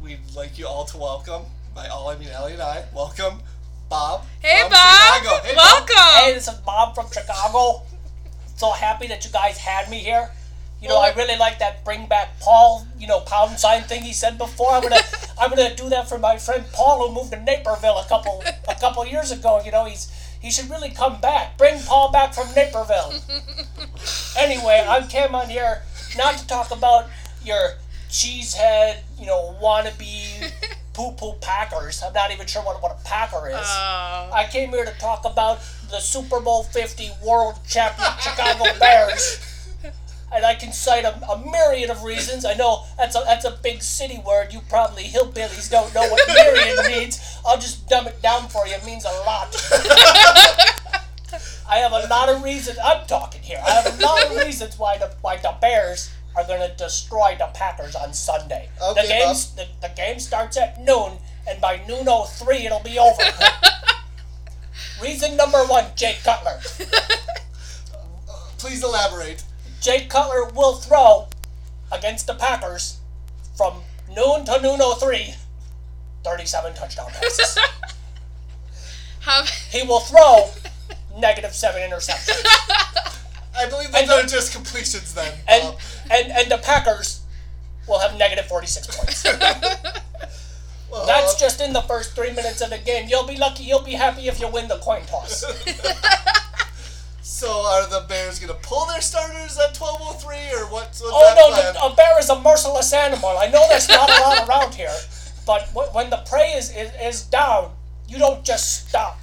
we'd 0.03 0.21
like 0.37 0.59
you 0.59 0.67
all 0.67 0.85
to 0.87 0.99
welcome, 0.99 1.43
by 1.75 1.89
all 1.89 2.09
I 2.11 2.17
mean 2.19 2.29
Allie 2.29 2.55
and 2.55 2.63
I, 2.63 2.85
welcome 2.95 3.41
Bob. 3.89 4.25
Hey, 4.41 4.61
from 4.63 4.73
Bob. 4.73 5.23
Chicago. 5.23 5.43
Hey, 5.47 5.55
Bob. 5.55 5.89
Welcome. 5.89 6.25
Hey, 6.25 6.35
this 6.35 6.49
is 6.49 6.55
Bob 6.55 6.95
from 6.95 7.07
Chicago. 7.11 7.83
So 8.59 8.73
happy 8.73 9.07
that 9.07 9.25
you 9.25 9.31
guys 9.31 9.57
had 9.57 9.89
me 9.89 9.99
here. 9.99 10.29
You 10.83 10.89
know, 10.89 10.99
I 10.99 11.13
really 11.15 11.37
like 11.37 11.61
that 11.61 11.85
bring 11.85 12.07
back 12.07 12.41
Paul, 12.41 12.87
you 12.99 13.07
know, 13.07 13.21
pound 13.21 13.57
sign 13.59 13.83
thing 13.83 14.03
he 14.03 14.13
said 14.13 14.37
before. 14.37 14.73
I'm 14.73 14.83
gonna 14.83 15.01
I'm 15.41 15.51
gonna 15.51 15.77
do 15.77 15.89
that 15.91 16.09
for 16.09 16.19
my 16.19 16.39
friend 16.39 16.65
Paul 16.73 17.07
who 17.07 17.15
moved 17.15 17.31
to 17.33 17.41
Naperville 17.41 17.99
a 17.99 18.05
couple 18.09 18.43
a 18.69 18.75
couple 18.75 19.07
years 19.07 19.31
ago. 19.31 19.63
You 19.65 19.71
know, 19.71 19.85
he's 19.85 20.11
he 20.43 20.51
should 20.51 20.69
really 20.69 20.91
come 20.91 21.21
back. 21.21 21.57
Bring 21.57 21.81
Paul 21.83 22.11
back 22.11 22.35
from 22.35 22.53
Naperville. 22.55 23.15
anyway, 24.37 24.85
I 24.89 25.07
came 25.09 25.37
on 25.37 25.49
here 25.49 25.83
not 26.17 26.37
to 26.39 26.47
talk 26.49 26.73
about 26.73 27.07
your 27.45 27.75
cheesehead, 28.11 28.99
you 29.21 29.27
know, 29.27 29.57
wannabe 29.63 30.53
poo 30.95 31.13
poo 31.13 31.35
Packers. 31.41 32.03
I'm 32.03 32.13
not 32.13 32.33
even 32.33 32.49
sure 32.49 32.63
what, 32.63 32.83
what 32.83 32.99
a 33.01 33.05
Packer 33.05 33.49
is. 33.49 33.55
Oh. 33.57 34.31
I 34.33 34.49
came 34.51 34.71
here 34.71 34.85
to 34.85 34.99
talk 34.99 35.25
about 35.25 35.61
the 35.91 36.01
Super 36.01 36.41
Bowl 36.41 36.63
50 36.65 37.11
world 37.25 37.59
champion 37.69 38.09
Chicago 38.21 38.65
Bears. 38.79 39.41
and 40.33 40.45
I 40.45 40.55
can 40.55 40.73
cite 40.73 41.05
a, 41.05 41.15
a 41.31 41.39
myriad 41.51 41.91
of 41.91 42.03
reasons. 42.05 42.45
I 42.45 42.55
know 42.55 42.85
that's 42.99 43.17
a 43.17 43.23
that's 43.25 43.45
a 43.45 43.59
big 43.63 43.83
city 43.83 44.21
word. 44.27 44.53
You 44.53 44.61
probably 44.69 45.05
hillbillies 45.05 45.71
don't 45.71 45.93
know 45.95 46.07
what 46.09 46.27
myriad 46.29 46.79
means. 46.89 47.21
I'll 47.47 47.59
just 47.59 47.89
dumb 47.89 48.07
it 48.07 48.21
down 48.23 48.49
for 48.49 48.67
you. 48.67 48.75
It 48.75 48.85
means 48.85 49.05
a 49.05 49.23
lot. 49.27 49.55
I 51.71 51.77
have 51.79 51.93
a 51.93 52.07
lot 52.09 52.31
of 52.31 52.43
reasons. 52.43 52.79
I'm 52.83 53.07
talking 53.07 53.43
here. 53.43 53.61
I 53.67 53.71
have 53.73 53.99
a 54.01 54.03
lot 54.03 54.25
of 54.27 54.37
reasons 54.39 54.79
why 54.79 54.97
the 54.99 55.13
why 55.21 55.37
the 55.37 55.55
Bears 55.61 56.11
are 56.37 56.45
going 56.45 56.61
to 56.69 56.75
destroy 56.77 57.37
the 57.39 57.47
Packers 57.55 57.95
on 57.95 58.13
Sunday. 58.15 58.69
Okay, 58.83 59.03
the 59.03 59.09
game 59.09 59.35
the, 59.57 59.67
the 59.89 59.93
game 59.95 60.19
starts 60.19 60.57
at 60.57 60.81
noon, 60.81 61.19
and 61.49 61.61
by 61.61 61.83
noon 61.87 62.07
03 62.07 62.67
it'll 62.67 62.81
be 62.81 62.99
over. 62.99 63.23
Reason 65.03 65.37
number 65.37 65.59
one, 65.65 65.85
Jake 65.97 66.23
Cutler. 66.25 66.59
Please 68.59 68.83
elaborate. 68.83 69.45
Jake 69.81 70.11
Cutler 70.11 70.47
will 70.47 70.75
throw 70.75 71.29
against 71.93 72.27
the 72.27 72.35
Packers 72.35 72.99
from 73.57 73.83
noon 74.09 74.45
to 74.45 74.61
noon 74.61 74.81
03 74.99 75.35
37 76.25 76.75
touchdown 76.75 77.07
passes. 77.13 77.59
How, 79.21 79.45
he 79.71 79.83
will 79.87 80.01
throw 80.01 80.51
negative 81.17 81.55
seven 81.55 81.81
interceptions. 81.89 82.43
I 83.57 83.69
believe 83.69 83.93
those 83.93 84.03
And 84.03 84.11
are 84.11 84.23
the- 84.23 84.29
just 84.29 84.53
completions 84.53 85.15
then. 85.15 85.33
And, 85.47 85.63
Bob. 85.63 85.79
and, 86.11 86.33
and 86.33 86.51
the 86.51 86.59
Packers 86.59 87.21
will 87.87 88.01
have 88.01 88.17
negative 88.19 88.47
46 88.47 88.97
points. 88.97 89.25
That's 91.07 91.39
just 91.39 91.61
in 91.61 91.73
the 91.73 91.83
first 91.83 92.15
three 92.15 92.33
minutes 92.33 92.61
of 92.61 92.71
the 92.71 92.79
game. 92.79 93.09
You'll 93.09 93.27
be 93.27 93.37
lucky, 93.37 93.65
you'll 93.65 93.83
be 93.83 93.93
happy 93.93 94.29
if 94.29 94.41
you 94.41 94.49
win 94.49 94.69
the 94.69 94.79
coin 94.79 95.05
toss. 95.07 95.45
So 97.21 97.49
are 97.67 97.87
the 97.87 98.05
Bears 98.09 98.41
gonna 98.41 98.55
pull 98.55 98.87
their 98.87 99.01
starters 99.01 99.57
at 99.59 99.73
twelve 99.73 99.99
oh 100.01 100.15
three 100.15 100.51
or 100.59 100.67
what's, 100.73 101.01
what's 101.01 101.15
Oh 101.15 101.35
no, 101.37 101.55
the, 101.55 101.85
a 101.85 101.95
bear 101.95 102.19
is 102.19 102.31
a 102.31 102.41
merciless 102.41 102.93
animal. 102.93 103.37
I 103.39 103.47
know 103.47 103.65
there's 103.69 103.89
not 103.89 104.11
a 104.11 104.21
lot 104.23 104.49
around 104.49 104.75
here, 104.75 104.97
but 105.47 105.63
wh- 105.69 105.95
when 105.95 106.11
the 106.11 106.17
prey 106.29 106.55
is, 106.57 106.75
is, 106.75 106.91
is 107.01 107.23
down, 107.23 107.71
you 108.09 108.19
don't 108.19 108.45
just 108.45 108.89
stop. 108.89 109.21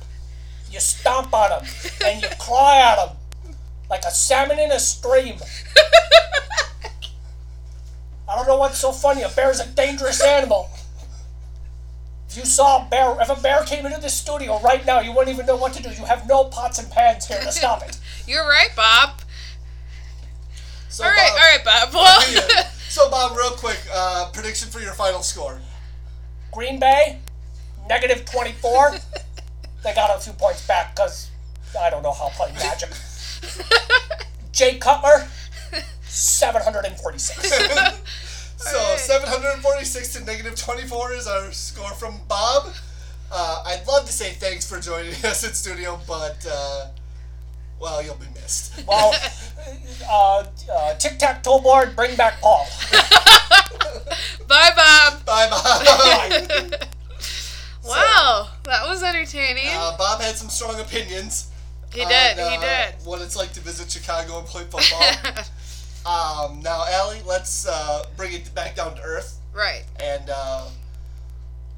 You 0.72 0.80
stomp 0.80 1.34
on 1.34 1.50
them 1.50 1.66
and 2.06 2.22
you 2.22 2.30
claw 2.40 2.80
at 2.80 2.96
them 3.06 3.18
like 3.90 4.06
a 4.06 4.12
salmon 4.12 4.60
in 4.60 4.72
a 4.72 4.80
stream. 4.80 5.36
I 8.30 8.36
don't 8.36 8.48
know 8.48 8.58
what's 8.58 8.78
so 8.78 8.92
funny. 8.94 9.24
A 9.24 9.30
bear 9.30 9.52
is 9.52 9.60
a 9.60 9.68
dangerous 9.68 10.24
animal. 10.24 10.70
If 12.36 12.40
you 12.40 12.46
saw 12.46 12.86
a 12.86 12.90
bear, 12.90 13.16
if 13.22 13.30
a 13.30 13.42
bear 13.42 13.64
came 13.64 13.86
into 13.86 14.02
the 14.02 14.10
studio 14.10 14.60
right 14.60 14.86
now, 14.86 15.00
you 15.00 15.14
wouldn't 15.14 15.34
even 15.34 15.46
know 15.46 15.56
what 15.56 15.72
to 15.72 15.82
do. 15.82 15.88
You 15.88 16.04
have 16.04 16.28
no 16.28 16.44
pots 16.44 16.80
and 16.80 16.92
pans 16.92 17.26
here 17.26 17.40
to 17.40 17.50
stop 17.50 17.82
it. 17.82 17.98
you're 18.28 18.46
right, 18.46 18.68
Bob. 18.76 19.22
so 20.90 21.06
All 21.06 21.12
right, 21.12 21.62
Bob, 21.64 21.96
all 21.96 22.04
right, 22.04 22.24
Bob. 22.26 22.44
Well. 22.44 22.66
So 22.90 23.10
Bob, 23.10 23.38
real 23.38 23.52
quick, 23.52 23.80
uh, 23.94 24.30
prediction 24.34 24.70
for 24.70 24.82
your 24.82 24.94
final 24.94 25.22
score. 25.22 25.62
Green 26.52 26.80
Bay, 26.80 27.20
negative 27.90 28.26
24. 28.26 28.96
they 29.84 29.94
got 29.94 30.18
a 30.18 30.20
few 30.20 30.34
points 30.34 30.66
back 30.68 30.94
because 30.96 31.30
I 31.80 31.90
don't 31.90 32.04
know 32.04 32.14
how 32.14 32.30
playing 32.30 32.56
Magic. 32.56 32.90
Jay 34.52 34.78
Cutler, 34.78 35.28
746. 36.04 37.96
So 38.66 38.80
Alright. 38.80 39.00
746 39.00 40.14
to 40.14 40.26
negative 40.26 40.56
24 40.56 41.14
is 41.14 41.28
our 41.28 41.52
score 41.52 41.92
from 41.92 42.16
Bob. 42.28 42.74
Uh, 43.32 43.64
I'd 43.68 43.86
love 43.88 44.08
to 44.08 44.12
say 44.12 44.32
thanks 44.32 44.68
for 44.68 44.80
joining 44.80 45.14
us 45.24 45.44
in 45.48 45.54
studio, 45.54 46.00
but 46.08 46.44
uh, 46.50 46.88
well, 47.80 48.04
you'll 48.04 48.16
be 48.16 48.26
missed. 48.34 48.74
Well, 48.88 49.14
uh, 50.10 50.46
uh, 50.72 50.96
tic 50.96 51.20
tac 51.20 51.44
toe 51.44 51.60
board, 51.60 51.96
bring 51.96 52.16
back 52.16 52.42
Paul. 52.42 52.66
bye, 54.48 54.72
Bob. 54.76 55.26
Bye, 55.26 55.48
Bob. 55.50 55.86
Bye. 55.86 56.88
Wow, 57.88 58.50
that 58.64 58.88
was 58.88 59.04
entertaining. 59.04 59.68
Uh, 59.70 59.96
Bob 59.98 60.22
had 60.22 60.36
some 60.36 60.50
strong 60.50 60.80
opinions. 60.80 61.52
he 61.94 62.02
on, 62.02 62.10
did. 62.10 62.38
he 62.38 62.44
uh, 62.44 62.62
did. 62.62 62.96
What 63.06 63.22
it's 63.22 63.36
like 63.36 63.54
to 63.54 63.60
visit 63.60 63.92
Chicago 63.92 64.40
and 64.40 64.48
play 64.48 64.64
football. 64.64 65.44
Um, 66.06 66.62
now, 66.62 66.86
Allie, 66.88 67.22
let's 67.26 67.68
uh, 67.68 68.04
bring 68.16 68.34
it 68.34 68.54
back 68.54 68.76
down 68.76 68.96
to 68.96 69.02
earth. 69.02 69.40
right. 69.54 69.84
And 70.02 70.30
uh, 70.30 70.70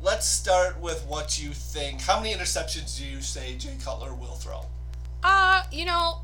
let's 0.01 0.25
start 0.27 0.79
with 0.81 1.05
what 1.07 1.41
you 1.41 1.51
think. 1.51 2.01
How 2.01 2.19
many 2.19 2.33
interceptions 2.33 2.97
do 2.97 3.05
you 3.05 3.21
say 3.21 3.55
Jay 3.57 3.75
Cutler 3.83 4.13
will 4.13 4.35
throw? 4.35 4.65
Uh, 5.23 5.63
you 5.71 5.85
know, 5.85 6.21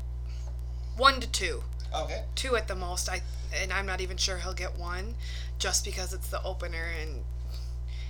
one 0.96 1.20
to 1.20 1.28
two. 1.28 1.62
Okay. 1.94 2.24
two 2.34 2.56
at 2.56 2.66
the 2.66 2.74
most. 2.74 3.08
I 3.08 3.22
and 3.56 3.72
I'm 3.72 3.86
not 3.86 4.00
even 4.00 4.16
sure 4.16 4.38
he'll 4.38 4.52
get 4.52 4.76
one, 4.76 5.14
just 5.58 5.84
because 5.84 6.12
it's 6.12 6.28
the 6.28 6.42
opener 6.42 6.88
and 7.00 7.22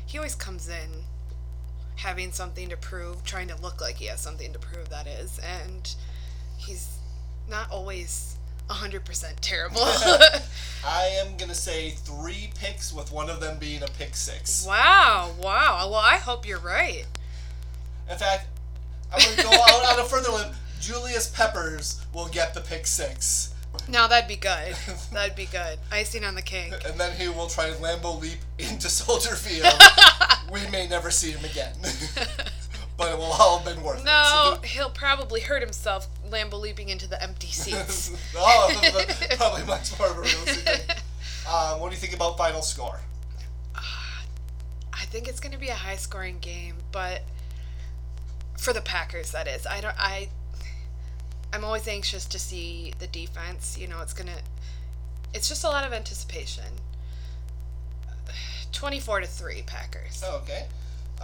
he 0.06 0.16
always 0.18 0.34
comes 0.34 0.68
in 0.68 1.04
having 1.96 2.32
something 2.32 2.68
to 2.70 2.76
prove, 2.76 3.24
trying 3.24 3.48
to 3.48 3.60
look 3.60 3.80
like 3.80 3.96
he 3.96 4.06
has 4.06 4.20
something 4.20 4.52
to 4.52 4.58
prove. 4.58 4.88
That 4.88 5.06
is, 5.06 5.38
and 5.38 5.94
he's 6.56 6.98
not 7.48 7.70
always 7.70 8.36
hundred 8.68 9.04
percent 9.04 9.40
terrible. 9.42 9.80
I 10.86 11.18
am 11.24 11.36
going 11.36 11.48
to 11.48 11.54
say 11.54 11.90
three 11.90 12.50
picks, 12.58 12.92
with 12.92 13.10
one 13.12 13.30
of 13.30 13.40
them 13.40 13.58
being 13.58 13.82
a 13.82 13.86
pick 13.86 14.14
six. 14.16 14.66
wow, 14.66 15.32
wow. 15.40 15.88
Well, 15.90 15.94
I 15.94 16.16
hope 16.16 16.46
you're 16.46 16.58
right. 16.58 17.04
In 18.10 18.18
fact, 18.18 18.46
I'm 19.12 19.20
going 19.24 19.36
to 19.36 19.42
go 19.42 19.50
out 19.52 19.92
on 19.94 20.00
a 20.00 20.04
further 20.04 20.30
limb. 20.30 20.52
Julius 20.80 21.28
Peppers 21.30 22.04
will 22.12 22.28
get 22.28 22.52
the 22.52 22.60
pick 22.60 22.86
six. 22.86 23.54
Now 23.88 24.06
that'd 24.06 24.28
be 24.28 24.36
good. 24.36 24.76
That'd 25.12 25.34
be 25.34 25.46
good. 25.46 25.78
Icing 25.90 26.24
on 26.24 26.34
the 26.34 26.42
cake. 26.42 26.72
And 26.86 26.98
then 27.00 27.16
he 27.16 27.28
will 27.28 27.48
try 27.48 27.70
Lambeau 27.70 28.20
leap 28.20 28.38
into 28.58 28.88
Soldier 28.88 29.34
Field. 29.34 29.72
we 30.52 30.60
may 30.70 30.86
never 30.86 31.10
see 31.10 31.30
him 31.30 31.44
again. 31.44 31.74
but 32.96 33.12
it 33.12 33.16
will 33.18 33.24
all 33.24 33.58
have 33.58 33.74
been 33.74 33.82
worth 33.82 34.00
it. 34.00 34.04
No, 34.04 34.58
he'll 34.64 34.90
probably 34.90 35.40
hurt 35.40 35.62
himself 35.62 36.08
Lambeau 36.34 36.60
leaping 36.60 36.88
into 36.88 37.08
the 37.08 37.22
empty 37.22 37.46
seats. 37.62 38.10
oh, 38.36 38.70
probably 39.36 39.64
much 39.66 39.98
more 39.98 40.08
of 40.08 40.18
a 40.18 40.20
realistic 40.20 40.56
thing. 40.78 40.96
Um, 41.48 41.80
what 41.80 41.90
do 41.90 41.94
you 41.94 42.00
think 42.00 42.14
about 42.14 42.36
final 42.38 42.62
score? 42.62 43.00
I 43.76 45.06
think 45.06 45.28
it's 45.28 45.38
going 45.40 45.52
to 45.52 45.58
be 45.58 45.68
a 45.68 45.74
high 45.74 45.96
scoring 45.96 46.38
game, 46.40 46.76
but 46.90 47.22
for 48.58 48.72
the 48.72 48.80
Packers 48.80 49.30
that 49.32 49.46
is. 49.46 49.66
I 49.66 49.80
don't 49.80 49.94
I 49.98 50.28
I'm 51.52 51.64
always 51.64 51.86
anxious 51.86 52.24
to 52.26 52.38
see 52.38 52.92
the 52.98 53.06
defense, 53.06 53.78
you 53.78 53.86
know, 53.86 54.00
it's 54.00 54.12
going 54.14 54.28
to 54.28 54.42
it's 55.32 55.48
just 55.48 55.62
a 55.64 55.68
lot 55.68 55.86
of 55.86 55.92
anticipation. 55.92 56.64
24 58.72 59.20
to 59.20 59.26
3 59.26 59.62
Packers. 59.66 60.22
Oh, 60.26 60.40
okay. 60.42 60.66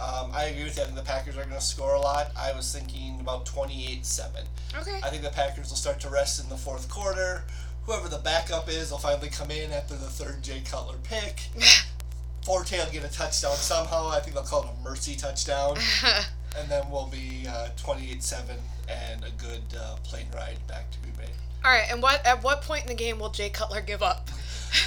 Um, 0.01 0.31
I 0.33 0.45
agree 0.45 0.63
with 0.63 0.77
you. 0.77 0.83
I 0.83 0.85
think 0.85 0.97
the 0.97 1.03
Packers 1.03 1.37
are 1.37 1.43
going 1.43 1.55
to 1.55 1.61
score 1.61 1.93
a 1.93 1.99
lot. 1.99 2.31
I 2.35 2.53
was 2.53 2.73
thinking 2.73 3.19
about 3.19 3.45
28 3.45 4.03
7. 4.03 4.43
Okay. 4.79 4.99
I 5.03 5.09
think 5.09 5.21
the 5.21 5.29
Packers 5.29 5.69
will 5.69 5.77
start 5.77 5.99
to 5.99 6.09
rest 6.09 6.43
in 6.43 6.49
the 6.49 6.57
fourth 6.57 6.89
quarter. 6.89 7.43
Whoever 7.85 8.09
the 8.09 8.17
backup 8.17 8.67
is 8.67 8.91
will 8.91 8.97
finally 8.97 9.29
come 9.29 9.51
in 9.51 9.71
after 9.71 9.93
the 9.95 10.07
third 10.07 10.41
Jay 10.41 10.61
Cutler 10.65 10.97
pick. 11.03 11.49
Forte 12.45 12.75
will 12.77 12.91
get 12.91 13.03
a 13.03 13.13
touchdown 13.13 13.55
somehow. 13.55 14.09
I 14.09 14.19
think 14.19 14.33
they'll 14.33 14.43
call 14.43 14.63
it 14.63 14.69
a 14.79 14.83
mercy 14.83 15.15
touchdown. 15.15 15.77
and 16.57 16.69
then 16.69 16.89
we'll 16.89 17.07
be 17.07 17.47
28 17.77 18.23
7 18.23 18.55
and 18.89 19.23
a 19.23 19.29
good 19.31 19.61
uh, 19.79 19.97
plane 20.03 20.25
ride 20.33 20.57
back 20.67 20.89
to 20.91 20.99
Green 20.99 21.13
Bay. 21.15 21.31
All 21.63 21.71
right, 21.71 21.85
and 21.91 22.01
what 22.01 22.25
at 22.25 22.43
what 22.43 22.63
point 22.63 22.83
in 22.83 22.87
the 22.87 22.95
game 22.95 23.19
will 23.19 23.29
Jay 23.29 23.49
Cutler 23.49 23.81
give 23.81 24.01
up? 24.01 24.29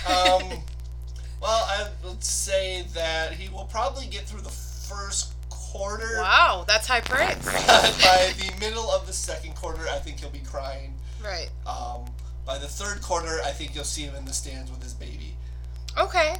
Um, 0.08 0.42
well, 1.40 1.64
I 1.68 1.86
would 2.04 2.24
say 2.24 2.84
that 2.94 3.34
he 3.34 3.48
will 3.48 3.66
probably 3.66 4.06
get 4.06 4.22
through 4.22 4.40
the 4.40 4.73
first 4.88 5.32
quarter. 5.50 6.18
wow, 6.18 6.64
that's 6.66 6.86
high 6.86 7.00
praise. 7.00 7.36
by 7.44 8.32
the 8.38 8.52
middle 8.60 8.90
of 8.90 9.06
the 9.06 9.12
second 9.12 9.54
quarter, 9.56 9.82
I 9.88 9.98
think 9.98 10.20
he'll 10.20 10.30
be 10.30 10.38
crying. 10.40 10.94
Right. 11.22 11.50
Um, 11.66 12.04
by 12.46 12.58
the 12.58 12.68
third 12.68 13.00
quarter, 13.02 13.40
I 13.44 13.50
think 13.50 13.74
you'll 13.74 13.84
see 13.84 14.02
him 14.02 14.14
in 14.14 14.24
the 14.24 14.32
stands 14.32 14.70
with 14.70 14.82
his 14.82 14.92
baby. 14.94 15.34
Okay. 15.98 16.36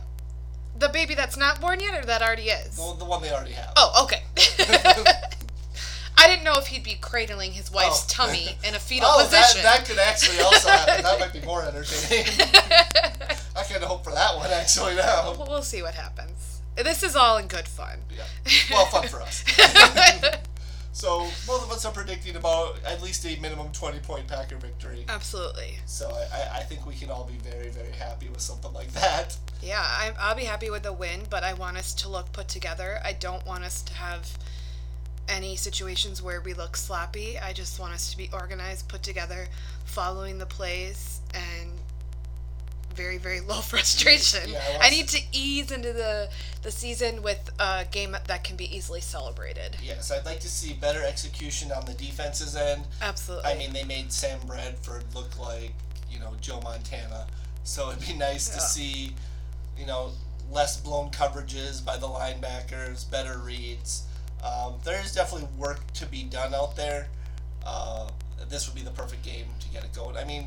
The 0.79 0.89
baby 0.89 1.15
that's 1.15 1.37
not 1.37 1.61
born 1.61 1.81
yet 1.81 1.95
or 2.03 2.07
that 2.07 2.21
already 2.23 2.45
is? 2.49 2.77
The, 2.77 2.95
the 2.99 3.05
one 3.05 3.23
they 3.23 3.31
already 3.33 3.53
have. 3.53 3.73
Oh, 3.77 4.05
okay. 4.05 4.23
I 6.17 6.29
didn't 6.29 6.45
know 6.45 6.55
if 6.57 6.67
he'd 6.69 6.85
be 6.85 6.95
cradling 7.01 7.53
his 7.53 7.73
wife's 7.73 8.05
Oh. 8.05 8.07
tummy 8.27 8.57
in 8.67 8.75
a 8.75 8.79
fetal 8.79 9.09
Oh, 9.11 9.27
that, 9.27 9.43
position. 9.43 9.63
that 9.63 9.85
could 9.85 9.99
actually 9.99 10.41
also 10.41 10.69
happen. 10.69 11.03
That 11.03 11.19
might 11.21 11.33
be 11.33 11.41
more 11.43 11.63
entertaining. 11.67 12.27
I 13.57 13.63
kind 13.65 13.83
of 13.83 13.89
hope 13.89 14.05
for 14.05 14.13
that 14.13 14.37
one 14.37 14.51
actually 14.51 14.95
now. 14.97 15.35
We'll 15.49 15.63
see 15.63 15.83
what 15.83 15.95
happens. 15.95 16.54
This 16.77 17.03
is 17.03 17.15
all 17.17 17.37
in 17.39 17.47
good 17.47 17.69
fun. 17.69 18.01
Yeah. 18.15 18.25
Well, 18.71 18.87
fun 18.87 19.07
for 19.09 19.21
us. 19.23 19.45
so 20.93 21.21
both 21.47 21.65
of 21.65 21.71
us 21.71 21.85
are 21.85 21.93
predicting 21.93 22.37
about 22.37 22.79
at 22.85 23.03
least 23.03 23.25
a 23.27 23.39
minimum 23.41 23.71
twenty 23.73 24.01
point 24.01 24.27
Packer 24.27 24.57
victory. 24.57 25.05
Absolutely. 25.09 25.79
So 25.87 26.11
I, 26.33 26.59
I- 26.59 26.63
think 26.65 26.87
we 26.87 26.95
can 26.95 27.11
all 27.11 27.25
be 27.25 27.37
very 27.49 27.69
very 27.69 27.93
happy 27.93 28.29
with 28.29 28.41
something 28.41 28.73
like 28.73 28.91
that. 28.95 29.37
Yeah, 29.63 29.83
I, 29.83 30.13
I'll 30.19 30.35
be 30.35 30.45
happy 30.45 30.71
with 30.71 30.83
the 30.83 30.93
win, 30.93 31.21
but 31.31 31.43
I 31.45 31.53
want 31.53 31.77
us 31.77 31.95
to 31.97 32.09
look 32.09 32.33
put 32.33 32.49
together. 32.49 32.99
I 33.05 33.13
don't 33.13 33.47
want 33.47 33.65
us 33.65 33.83
to 33.83 33.93
have 33.95 34.37
any 35.29 35.57
situations 35.57 36.23
where 36.23 36.41
we 36.41 36.55
look 36.55 36.77
sloppy. 36.77 37.39
I 37.39 37.53
just 37.53 37.79
want 37.79 37.95
us 37.95 38.11
to 38.11 38.17
be 38.17 38.29
organized, 38.33 38.89
put 38.89 39.03
together, 39.03 39.47
following 39.85 40.39
the 40.39 40.47
plays, 40.47 41.21
and 41.35 41.71
very 42.95 43.19
very 43.19 43.41
low 43.41 43.61
frustration. 43.73 44.49
Yeah, 44.49 44.61
I 44.81 44.87
I 44.87 44.91
need 44.91 45.09
to 45.09 45.21
ease 45.33 45.71
into 45.71 45.93
the 45.93 46.29
the 46.63 46.71
season 46.71 47.23
with 47.23 47.51
a 47.59 47.85
game 47.91 48.17
that 48.27 48.45
can 48.45 48.57
be 48.57 48.75
easily 48.75 49.01
celebrated. 49.01 49.77
Yes, 49.83 50.11
I'd 50.11 50.25
like 50.25 50.41
to 50.41 50.49
see 50.49 50.73
better 50.75 51.03
execution 51.05 51.71
on 51.73 51.85
the 51.85 51.93
defense's 51.93 52.57
end. 52.57 52.85
Absolutely. 53.03 53.51
I 53.51 53.57
mean, 53.57 53.73
they 53.73 53.85
made 53.85 54.13
Sam 54.13 54.39
Bradford 54.47 55.05
look 55.15 55.39
like, 55.39 55.75
you 56.11 56.19
know, 56.21 56.33
Joe 56.41 56.61
Montana. 56.63 57.27
So 57.65 57.91
it'd 57.91 58.07
be 58.07 58.15
nice 58.15 58.49
to 58.49 58.61
see, 58.61 59.15
you 59.79 59.87
know, 59.87 60.11
less 60.51 60.81
blown 60.81 61.11
coverages 61.11 61.85
by 61.85 61.97
the 61.97 62.07
linebackers, 62.07 63.11
better 63.11 63.39
reads. 63.39 64.05
Um, 64.43 64.75
there 64.85 65.01
is 65.01 65.15
definitely 65.15 65.49
work 65.59 65.81
to 65.95 66.07
be 66.07 66.23
done 66.23 66.55
out 66.55 66.77
there. 66.77 67.09
Uh, 67.65 68.09
this 68.49 68.69
would 68.69 68.75
be 68.75 68.83
the 68.83 68.91
perfect 68.91 69.23
game 69.23 69.47
to 69.61 69.69
get 69.69 69.85
it 69.85 69.95
going. 69.95 70.17
I 70.17 70.25
mean, 70.25 70.47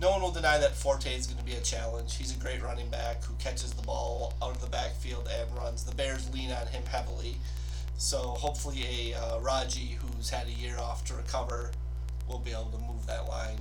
no 0.00 0.10
one 0.10 0.22
will 0.22 0.32
deny 0.32 0.58
that 0.58 0.74
Forte 0.74 1.14
is 1.14 1.26
going 1.26 1.38
to 1.38 1.44
be 1.44 1.54
a 1.54 1.60
challenge. 1.60 2.16
He's 2.16 2.34
a 2.34 2.38
great 2.38 2.62
running 2.62 2.88
back 2.88 3.22
who 3.24 3.34
catches 3.34 3.72
the 3.72 3.82
ball 3.82 4.34
out 4.42 4.50
of 4.50 4.60
the 4.60 4.66
backfield 4.66 5.28
and 5.32 5.56
runs. 5.56 5.84
The 5.84 5.94
Bears 5.94 6.32
lean 6.32 6.50
on 6.50 6.66
him 6.66 6.84
heavily. 6.84 7.36
So 7.96 8.18
hopefully 8.18 9.12
a 9.12 9.16
uh, 9.16 9.38
Raji 9.40 9.98
who's 10.00 10.30
had 10.30 10.48
a 10.48 10.50
year 10.50 10.76
off 10.78 11.04
to 11.06 11.14
recover 11.14 11.70
will 12.28 12.40
be 12.40 12.50
able 12.50 12.70
to 12.72 12.78
move 12.78 13.06
that 13.06 13.28
line. 13.28 13.58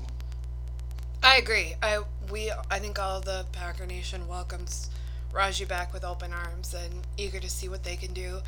I 1.22 1.38
agree. 1.38 1.76
I 1.82 2.02
we 2.32 2.52
I 2.70 2.80
think 2.80 3.00
all 3.00 3.22
the 3.22 3.46
Packer 3.52 3.86
Nation 3.86 4.28
welcomes 4.28 4.90
Raji 5.32 5.66
back 5.66 5.94
with 5.94 6.04
open 6.04 6.34
arms 6.34 6.74
and 6.74 6.94
eager 7.18 7.40
to 7.40 7.50
see 7.50 7.70
what 7.70 7.84
they 7.84 7.96
can 7.96 8.14
do. 8.14 8.40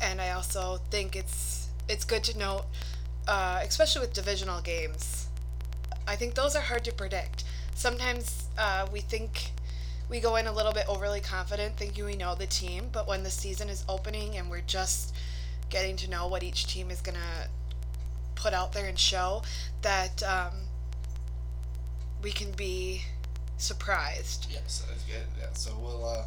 And 0.00 0.20
I 0.20 0.30
also 0.30 0.80
think 0.90 1.14
it's 1.14 1.68
it's 1.88 2.04
good 2.04 2.24
to 2.24 2.38
note, 2.38 2.64
uh, 3.28 3.60
especially 3.62 4.00
with 4.00 4.12
divisional 4.12 4.60
games. 4.60 5.25
I 6.06 6.16
think 6.16 6.34
those 6.34 6.54
are 6.56 6.62
hard 6.62 6.84
to 6.84 6.92
predict. 6.92 7.44
Sometimes 7.74 8.48
uh, 8.56 8.86
we 8.92 9.00
think 9.00 9.50
we 10.08 10.20
go 10.20 10.36
in 10.36 10.46
a 10.46 10.52
little 10.52 10.72
bit 10.72 10.84
overly 10.88 11.20
confident, 11.20 11.76
thinking 11.76 12.04
we 12.04 12.16
know 12.16 12.34
the 12.34 12.46
team, 12.46 12.88
but 12.92 13.08
when 13.08 13.22
the 13.22 13.30
season 13.30 13.68
is 13.68 13.84
opening 13.88 14.36
and 14.36 14.48
we're 14.48 14.60
just 14.60 15.14
getting 15.68 15.96
to 15.96 16.08
know 16.08 16.28
what 16.28 16.42
each 16.42 16.66
team 16.66 16.90
is 16.90 17.00
gonna 17.00 17.48
put 18.36 18.52
out 18.52 18.72
there 18.72 18.86
and 18.86 18.98
show, 18.98 19.42
that 19.82 20.22
um, 20.22 20.52
we 22.22 22.30
can 22.30 22.52
be 22.52 23.02
surprised. 23.56 24.46
Yes, 24.50 24.84
that's 24.88 25.02
good. 25.04 25.26
Yeah, 25.38 25.52
so 25.52 25.72
we'll 25.80 26.08
uh, 26.08 26.24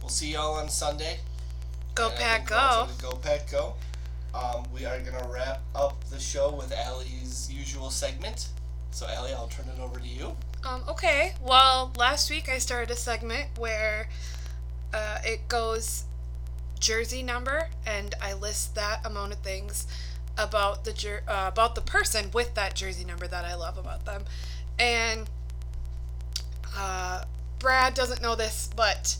we'll 0.00 0.08
see 0.08 0.32
y'all 0.32 0.54
on 0.54 0.68
Sunday. 0.68 1.18
Go 1.94 2.08
And 2.08 2.18
Pack 2.18 2.46
Go! 2.46 2.88
Go 3.00 3.12
Pack 3.16 3.50
Go. 3.50 3.74
Um, 4.34 4.64
we 4.72 4.84
are 4.84 4.98
gonna 5.00 5.26
wrap 5.28 5.62
up 5.74 6.02
the 6.10 6.18
show 6.18 6.52
with 6.52 6.72
Allie's 6.72 7.50
usual 7.50 7.90
segment. 7.90 8.48
So 8.90 9.06
Allie, 9.06 9.32
I'll 9.32 9.48
turn 9.48 9.66
it 9.68 9.80
over 9.80 10.00
to 10.00 10.06
you. 10.06 10.36
Um, 10.66 10.82
okay. 10.88 11.34
Well, 11.40 11.92
last 11.96 12.30
week 12.30 12.48
I 12.48 12.58
started 12.58 12.90
a 12.90 12.96
segment 12.96 13.46
where 13.58 14.08
uh, 14.92 15.18
it 15.24 15.48
goes 15.48 16.04
jersey 16.80 17.22
number, 17.22 17.68
and 17.86 18.14
I 18.20 18.32
list 18.34 18.74
that 18.74 19.04
amount 19.04 19.32
of 19.32 19.38
things 19.40 19.86
about 20.36 20.84
the 20.84 20.92
jer- 20.92 21.24
uh, 21.28 21.50
about 21.52 21.74
the 21.74 21.80
person 21.80 22.30
with 22.32 22.54
that 22.54 22.74
jersey 22.74 23.04
number 23.04 23.26
that 23.26 23.44
I 23.44 23.54
love 23.54 23.76
about 23.78 24.04
them. 24.04 24.24
And 24.78 25.28
uh, 26.76 27.24
Brad 27.58 27.94
doesn't 27.94 28.22
know 28.22 28.36
this, 28.36 28.70
but 28.74 29.16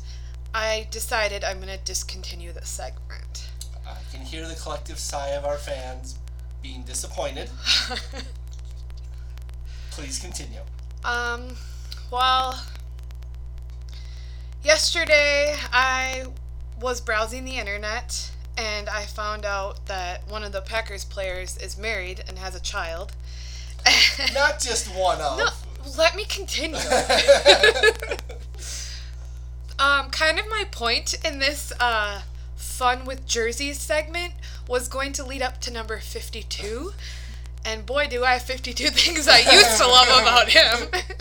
I 0.55 0.87
decided 0.91 1.45
I'm 1.45 1.61
gonna 1.61 1.79
discontinue 1.79 2.53
this 2.53 2.69
segment. 2.69 3.49
I 3.87 3.97
can 4.13 4.25
hear 4.25 4.47
the 4.47 4.55
collective 4.55 4.99
sigh 4.99 5.31
of 5.31 5.45
our 5.45 5.59
fans 5.59 6.19
being 6.63 6.83
disappointed. 6.83 7.51
Please 9.99 10.21
continue. 10.21 10.61
Um, 11.05 11.57
well, 12.13 12.63
yesterday 14.63 15.57
I 15.73 16.27
was 16.81 17.01
browsing 17.01 17.45
the 17.45 17.59
internet 17.59 18.31
and 18.57 18.89
I 18.89 19.07
found 19.07 19.45
out 19.45 19.85
that 19.87 20.23
one 20.29 20.45
of 20.45 20.53
the 20.53 20.61
Packers 20.61 21.05
players 21.05 21.57
is 21.59 21.77
married 21.77 22.23
and 22.29 22.39
has 22.39 22.55
a 22.55 22.61
child. 22.61 23.17
Not 24.35 24.61
just 24.61 24.87
one 24.95 25.21
of. 25.21 25.39
no, 25.39 25.49
let 25.99 26.15
me 26.15 26.25
continue. 26.27 26.77
um, 29.81 30.11
kind 30.11 30.39
of 30.39 30.49
my 30.49 30.63
point 30.71 31.15
in 31.27 31.41
this 31.41 31.73
uh, 31.81 32.23
fun 32.55 33.05
with 33.05 33.27
jerseys 33.27 33.81
segment 33.81 34.35
was 34.69 34.87
going 34.87 35.13
to 35.15 35.25
lead 35.25 35.43
up 35.43 35.61
to 35.63 35.73
number 35.73 35.99
52. 35.99 36.93
And 37.69 37.85
boy, 37.85 38.07
do 38.07 38.25
I 38.25 38.33
have 38.33 38.43
52 38.43 38.89
things 38.93 39.29
I 39.29 39.41
used 39.41 39.77
to 39.77 39.87
love 39.87 40.09
about 40.09 40.49
him. 40.49 40.89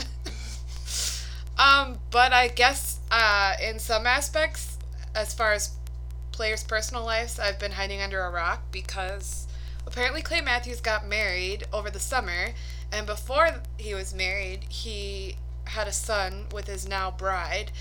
um, 1.59 1.99
but 2.09 2.31
I 2.31 2.47
guess 2.47 3.01
uh, 3.11 3.55
in 3.61 3.79
some 3.79 4.07
aspects, 4.07 4.77
as 5.13 5.33
far 5.33 5.51
as 5.51 5.75
players' 6.31 6.63
personal 6.63 7.03
lives, 7.03 7.37
I've 7.37 7.59
been 7.59 7.73
hiding 7.73 8.01
under 8.01 8.21
a 8.21 8.31
rock 8.31 8.61
because 8.71 9.45
apparently 9.85 10.21
Clay 10.21 10.39
Matthews 10.39 10.79
got 10.79 11.05
married 11.05 11.65
over 11.73 11.89
the 11.89 11.99
summer. 11.99 12.53
And 12.93 13.05
before 13.05 13.49
he 13.77 13.93
was 13.93 14.13
married, 14.13 14.63
he 14.69 15.35
had 15.65 15.89
a 15.89 15.91
son 15.91 16.45
with 16.53 16.67
his 16.67 16.87
now 16.87 17.11
bride. 17.11 17.73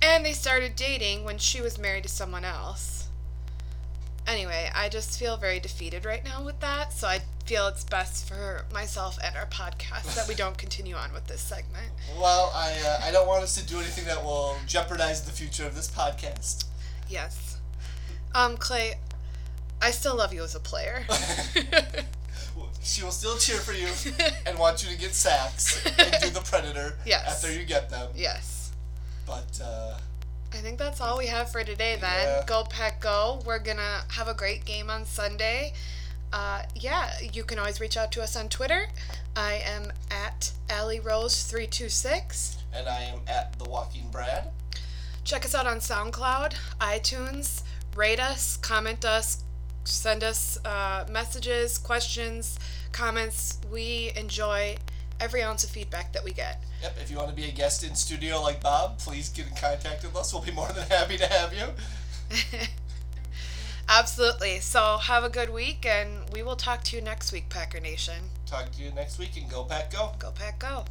And 0.00 0.24
they 0.24 0.34
started 0.34 0.76
dating 0.76 1.24
when 1.24 1.38
she 1.38 1.60
was 1.60 1.78
married 1.78 2.04
to 2.04 2.08
someone 2.08 2.44
else. 2.44 2.97
Anyway, 4.28 4.70
I 4.74 4.90
just 4.90 5.18
feel 5.18 5.38
very 5.38 5.58
defeated 5.58 6.04
right 6.04 6.22
now 6.22 6.44
with 6.44 6.60
that, 6.60 6.92
so 6.92 7.08
I 7.08 7.20
feel 7.46 7.66
it's 7.66 7.82
best 7.82 8.28
for 8.28 8.66
myself 8.74 9.18
and 9.24 9.34
our 9.34 9.46
podcast 9.46 10.14
that 10.16 10.28
we 10.28 10.34
don't 10.34 10.56
continue 10.64 10.94
on 10.94 11.12
with 11.14 11.26
this 11.26 11.40
segment. 11.40 11.90
Well, 12.20 12.52
I 12.54 12.72
uh, 12.86 13.00
I 13.06 13.10
don't 13.10 13.26
want 13.26 13.42
us 13.42 13.54
to 13.54 13.66
do 13.66 13.78
anything 13.78 14.04
that 14.04 14.22
will 14.22 14.54
jeopardize 14.66 15.22
the 15.24 15.32
future 15.32 15.66
of 15.66 15.74
this 15.74 15.90
podcast. 15.90 16.66
Yes. 17.08 17.56
Um, 18.34 18.58
Clay, 18.58 18.96
I 19.80 19.90
still 19.92 20.14
love 20.16 20.34
you 20.34 20.42
as 20.42 20.54
a 20.54 20.60
player. 20.60 21.06
She 22.80 23.02
will 23.02 23.10
still 23.10 23.36
cheer 23.36 23.58
for 23.58 23.72
you 23.72 23.88
and 24.46 24.58
want 24.58 24.82
you 24.82 24.88
to 24.90 24.96
get 24.98 25.12
sacks 25.14 25.84
and 25.98 26.10
do 26.22 26.30
the 26.30 26.40
predator 26.40 26.96
Yes. 27.04 27.26
after 27.44 27.52
you 27.52 27.66
get 27.66 27.90
them. 27.90 28.08
yes. 28.16 28.72
But 29.26 29.60
uh, 29.62 29.98
I 30.52 30.56
think 30.58 30.78
that's 30.78 31.00
all 31.00 31.18
we 31.18 31.26
have 31.26 31.52
for 31.52 31.62
today 31.62 31.96
then. 32.00 32.26
Yeah. 32.26 32.44
Go 32.46 32.64
Pack 32.64 33.00
Go. 33.00 33.40
We're 33.44 33.58
gonna 33.58 34.02
have 34.10 34.28
a 34.28 34.34
great 34.34 34.64
game 34.64 34.90
on 34.90 35.04
Sunday. 35.04 35.72
Uh, 36.32 36.62
yeah, 36.74 37.10
you 37.32 37.44
can 37.44 37.58
always 37.58 37.80
reach 37.80 37.96
out 37.96 38.12
to 38.12 38.22
us 38.22 38.36
on 38.36 38.48
Twitter. 38.48 38.86
I 39.36 39.62
am 39.64 39.92
at 40.10 40.52
Allie 40.68 41.00
Rose 41.00 41.44
326 41.44 42.58
and 42.74 42.88
I 42.88 43.02
am 43.02 43.20
at 43.26 43.58
the 43.58 43.64
Walking 43.64 44.08
Brad. 44.10 44.48
Check 45.24 45.44
us 45.44 45.54
out 45.54 45.66
on 45.66 45.78
SoundCloud, 45.78 46.54
iTunes, 46.80 47.62
rate 47.94 48.20
us, 48.20 48.56
comment 48.56 49.04
us, 49.04 49.44
send 49.84 50.24
us 50.24 50.58
uh, 50.64 51.04
messages, 51.10 51.78
questions, 51.78 52.58
comments. 52.92 53.58
We 53.70 54.12
enjoy 54.16 54.76
every 55.20 55.42
ounce 55.42 55.64
of 55.64 55.70
feedback 55.70 56.12
that 56.12 56.24
we 56.24 56.32
get. 56.32 56.62
Yep. 56.82 56.96
If 57.02 57.10
you 57.10 57.16
want 57.16 57.30
to 57.30 57.34
be 57.34 57.44
a 57.48 57.52
guest 57.52 57.84
in 57.84 57.94
studio 57.94 58.40
like 58.40 58.60
Bob, 58.60 58.98
please 58.98 59.28
get 59.28 59.46
in 59.46 59.54
contact 59.54 60.04
with 60.04 60.16
us. 60.16 60.32
We'll 60.32 60.42
be 60.42 60.52
more 60.52 60.68
than 60.72 60.86
happy 60.88 61.16
to 61.18 61.26
have 61.26 61.52
you. 61.52 61.66
Absolutely. 63.88 64.60
So 64.60 64.98
have 64.98 65.24
a 65.24 65.30
good 65.30 65.50
week, 65.50 65.86
and 65.86 66.28
we 66.32 66.42
will 66.42 66.56
talk 66.56 66.84
to 66.84 66.96
you 66.96 67.02
next 67.02 67.32
week, 67.32 67.48
Packer 67.48 67.80
Nation. 67.80 68.22
Talk 68.46 68.70
to 68.72 68.82
you 68.82 68.90
next 68.92 69.18
week 69.18 69.36
and 69.36 69.50
go 69.50 69.64
pack 69.64 69.92
go. 69.92 70.12
Go 70.18 70.30
Pack 70.30 70.58
Go. 70.58 70.84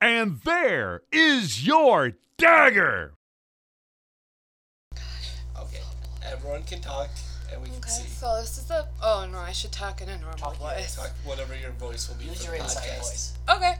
And 0.00 0.38
there 0.44 1.02
is 1.10 1.66
your 1.66 2.12
dagger. 2.36 3.14
Okay. 5.58 5.82
Everyone 6.24 6.62
can 6.64 6.80
talk 6.80 7.10
and 7.52 7.60
we 7.62 7.68
can 7.68 7.76
Okay, 7.78 7.90
see. 7.90 8.08
so 8.08 8.36
this 8.40 8.58
is 8.58 8.64
the. 8.64 8.86
Oh 9.02 9.28
no, 9.30 9.38
I 9.38 9.52
should 9.52 9.72
talk 9.72 10.00
in 10.02 10.08
a 10.08 10.18
normal 10.18 10.36
Talk 10.38 10.58
your 10.60 10.70
voice. 10.70 10.96
Talk 10.96 11.10
whatever 11.24 11.56
your 11.56 11.70
voice 11.72 12.08
will 12.08 12.16
be 12.16 12.24
Use 12.26 12.44
for 12.44 12.50
your 12.52 12.58
the 12.58 12.64
inside 12.64 12.82
podcast. 12.88 12.98
voice. 12.98 13.32
Okay, 13.50 13.74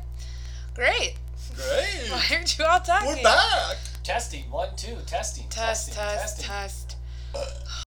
great. 0.74 1.14
Great. 1.54 2.10
Why 2.10 2.24
aren't 2.32 2.58
you 2.58 2.64
all 2.64 2.80
talking? 2.80 3.08
We're 3.08 3.22
back. 3.22 3.76
Testing. 4.04 4.50
One, 4.50 4.68
two. 4.76 4.96
Testing. 5.06 5.44
Test, 5.48 5.92
testing, 5.92 5.94
test, 5.94 6.40
testing. 6.40 6.96
test. 7.34 7.74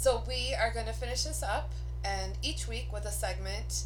So 0.00 0.22
we 0.26 0.54
are 0.58 0.72
going 0.72 0.86
to 0.86 0.94
finish 0.94 1.24
this 1.24 1.42
up, 1.42 1.72
and 2.06 2.32
each 2.40 2.66
week 2.66 2.90
with 2.90 3.04
a 3.04 3.10
segment 3.10 3.84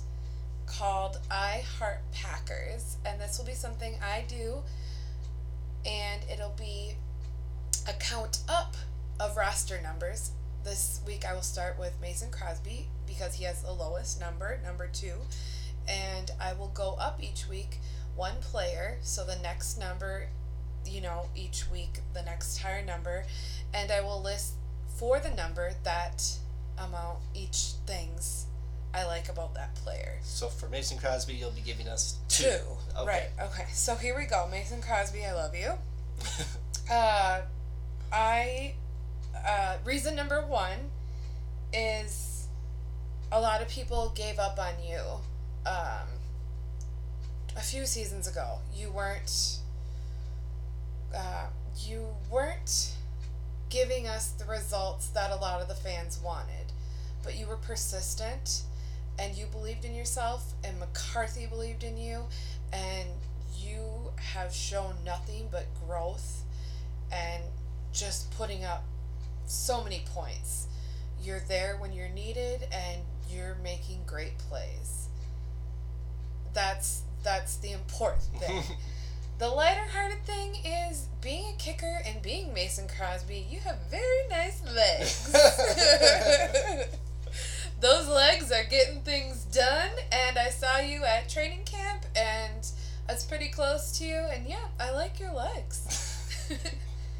called 0.65 1.19
I 1.29 1.65
Heart 1.77 2.03
Packers, 2.13 2.99
and 3.05 3.21
this 3.21 3.37
will 3.37 3.45
be 3.45 3.55
something 3.55 3.97
I 4.01 4.25
do, 4.29 4.59
and 5.85 6.23
it'll 6.33 6.55
be 6.57 6.93
a 7.89 7.95
count 7.95 8.45
up 8.49 8.77
of 9.19 9.37
roster 9.37 9.81
numbers. 9.83 10.31
This 10.63 11.01
week 11.05 11.25
I 11.29 11.35
will 11.35 11.43
start 11.43 11.81
with 11.81 12.01
Mason 12.01 12.31
Crosby 12.31 12.87
because 13.09 13.35
he 13.35 13.43
has 13.47 13.63
the 13.63 13.73
lowest 13.73 14.21
number, 14.21 14.61
number 14.63 14.87
two, 14.87 15.15
and 15.89 16.31
I 16.41 16.53
will 16.53 16.71
go 16.75 16.95
up 17.01 17.21
each 17.21 17.49
week 17.49 17.79
one 18.15 18.37
player, 18.41 18.99
so 19.01 19.25
the 19.25 19.43
next 19.43 19.81
number, 19.81 20.29
you 20.87 21.01
know, 21.01 21.25
each 21.35 21.69
week 21.73 21.99
the 22.13 22.23
next 22.23 22.59
higher 22.59 22.85
number, 22.85 23.25
and 23.73 23.91
I 23.91 24.01
will 24.01 24.23
list 24.23 24.55
for 24.95 25.21
the 25.21 25.31
number 25.31 25.73
that 25.85 26.39
amount 26.79 27.19
each 27.35 27.75
things 27.87 28.47
I 28.95 29.05
like 29.07 29.29
about 29.29 29.55
that 29.55 29.75
player. 29.75 30.19
So 30.23 30.47
for 30.47 30.69
Mason 30.69 30.99
Crosby, 30.99 31.35
you'll 31.35 31.51
be 31.51 31.61
giving 31.61 31.89
us 31.89 32.19
two. 32.29 32.45
Two. 32.45 33.01
Okay. 33.01 33.07
Right. 33.07 33.47
Okay. 33.49 33.67
So 33.73 33.97
here 33.97 34.17
we 34.17 34.25
go. 34.27 34.47
Mason 34.49 34.81
Crosby, 34.81 35.25
I 35.25 35.33
love 35.35 35.55
you. 35.55 35.73
uh, 36.91 37.41
I. 38.13 38.75
Uh, 39.47 39.77
reason 39.85 40.15
number 40.15 40.41
one 40.47 40.79
is 41.73 42.47
a 43.33 43.41
lot 43.41 43.61
of 43.61 43.69
people 43.69 44.13
gave 44.15 44.39
up 44.39 44.59
on 44.61 44.75
you 44.89 45.01
um, 45.67 46.07
a 47.57 47.61
few 47.61 47.85
seasons 47.85 48.29
ago. 48.29 48.59
You 48.75 48.91
weren't. 48.91 49.59
Uh, 51.15 51.47
you 51.85 52.07
weren't 52.31 52.95
giving 53.75 54.07
us 54.07 54.29
the 54.31 54.45
results 54.45 55.09
that 55.09 55.33
a 55.33 55.35
lot 55.35 55.61
of 55.61 55.67
the 55.67 55.75
fans 55.75 56.21
wanted, 56.25 56.71
but 57.25 57.37
you 57.37 57.45
were 57.45 57.57
persistent 57.57 58.63
and 59.19 59.37
you 59.37 59.47
believed 59.47 59.85
in 59.85 59.95
yourself, 59.95 60.53
and 60.63 60.79
McCarthy 60.79 61.47
believed 61.47 61.83
in 61.83 61.97
you, 61.97 62.25
and 62.73 63.09
you 63.59 63.83
have 64.17 64.53
shown 64.55 64.95
nothing 65.05 65.49
but 65.51 65.67
growth 65.87 66.43
and 67.13 67.43
just 67.93 68.31
putting 68.37 68.65
up 68.65 68.85
so 69.47 69.83
many 69.83 70.05
points. 70.07 70.69
You're 71.21 71.43
there 71.49 71.77
when 71.77 71.93
you're 71.93 72.09
needed, 72.09 72.67
and 72.73 73.03
you're 73.29 73.57
making 73.63 74.03
great 74.07 74.39
plays. 74.39 75.09
That's 76.53 77.03
that's 77.25 77.57
the 77.57 77.73
important 77.73 78.23
thing. 78.39 78.63
the 79.39 79.49
lighter-hearted 79.49 79.85
thing 79.89 80.04
Mason 82.65 82.89
Crosby. 82.89 83.47
You 83.51 83.61
have 83.61 83.77
very 83.91 84.27
nice 84.31 84.63
legs. 84.75 85.31
Those 87.83 88.09
legs 88.09 88.51
are 88.51 88.65
getting 88.65 89.03
things 89.03 89.45
done, 89.45 89.91
and 90.11 90.39
I 90.39 90.49
saw 90.49 90.79
you 90.79 91.05
at 91.05 91.29
training 91.29 91.65
camp, 91.67 92.07
and 92.17 92.67
that's 93.07 93.23
pretty 93.23 93.49
close 93.49 93.99
to 93.99 94.07
you. 94.07 94.17
And 94.17 94.49
yeah, 94.49 94.65
I 94.81 94.93
like 94.93 95.21
your 95.21 95.35
legs. 95.35 96.49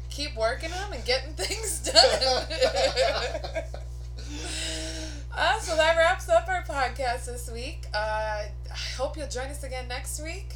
Keep 0.09 0.35
working 0.35 0.71
them 0.71 0.93
and 0.93 1.05
getting 1.05 1.33
things 1.33 1.91
done. 1.91 2.47
uh, 5.31 5.59
so 5.59 5.75
that 5.75 5.95
wraps 5.95 6.27
up 6.27 6.47
our 6.47 6.63
podcast 6.63 7.27
this 7.27 7.51
week. 7.53 7.83
Uh, 7.93 8.45
I 8.47 8.49
hope 8.97 9.15
you'll 9.15 9.27
join 9.27 9.49
us 9.49 9.63
again 9.63 9.87
next 9.87 10.23
week. 10.23 10.55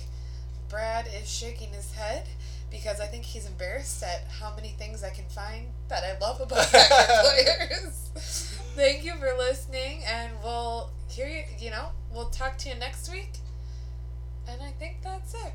Brad 0.67 1.08
is 1.21 1.30
shaking 1.30 1.69
his 1.69 1.91
head 1.91 2.28
because 2.71 2.99
I 2.99 3.05
think 3.08 3.23
he's 3.25 3.45
embarrassed 3.47 4.03
at 4.03 4.25
how 4.39 4.55
many 4.55 4.69
things 4.69 5.03
I 5.03 5.10
can 5.10 5.25
find 5.29 5.67
that 5.88 6.03
I 6.03 6.17
love 6.19 6.41
about 6.41 6.67
players. 6.67 8.12
Thank 8.75 9.03
you 9.03 9.15
for 9.15 9.34
listening, 9.38 10.03
and 10.08 10.32
we'll 10.43 10.91
hear 11.10 11.27
you. 11.27 11.43
You 11.60 11.71
know, 11.71 11.89
we'll 12.13 12.29
talk 12.29 12.58
to 12.60 12.69
you 12.69 12.75
next 12.75 13.12
week. 13.12 13.32
And 14.47 14.62
I 14.62 14.71
think 14.71 14.97
that's 15.03 15.34
it. 15.34 15.53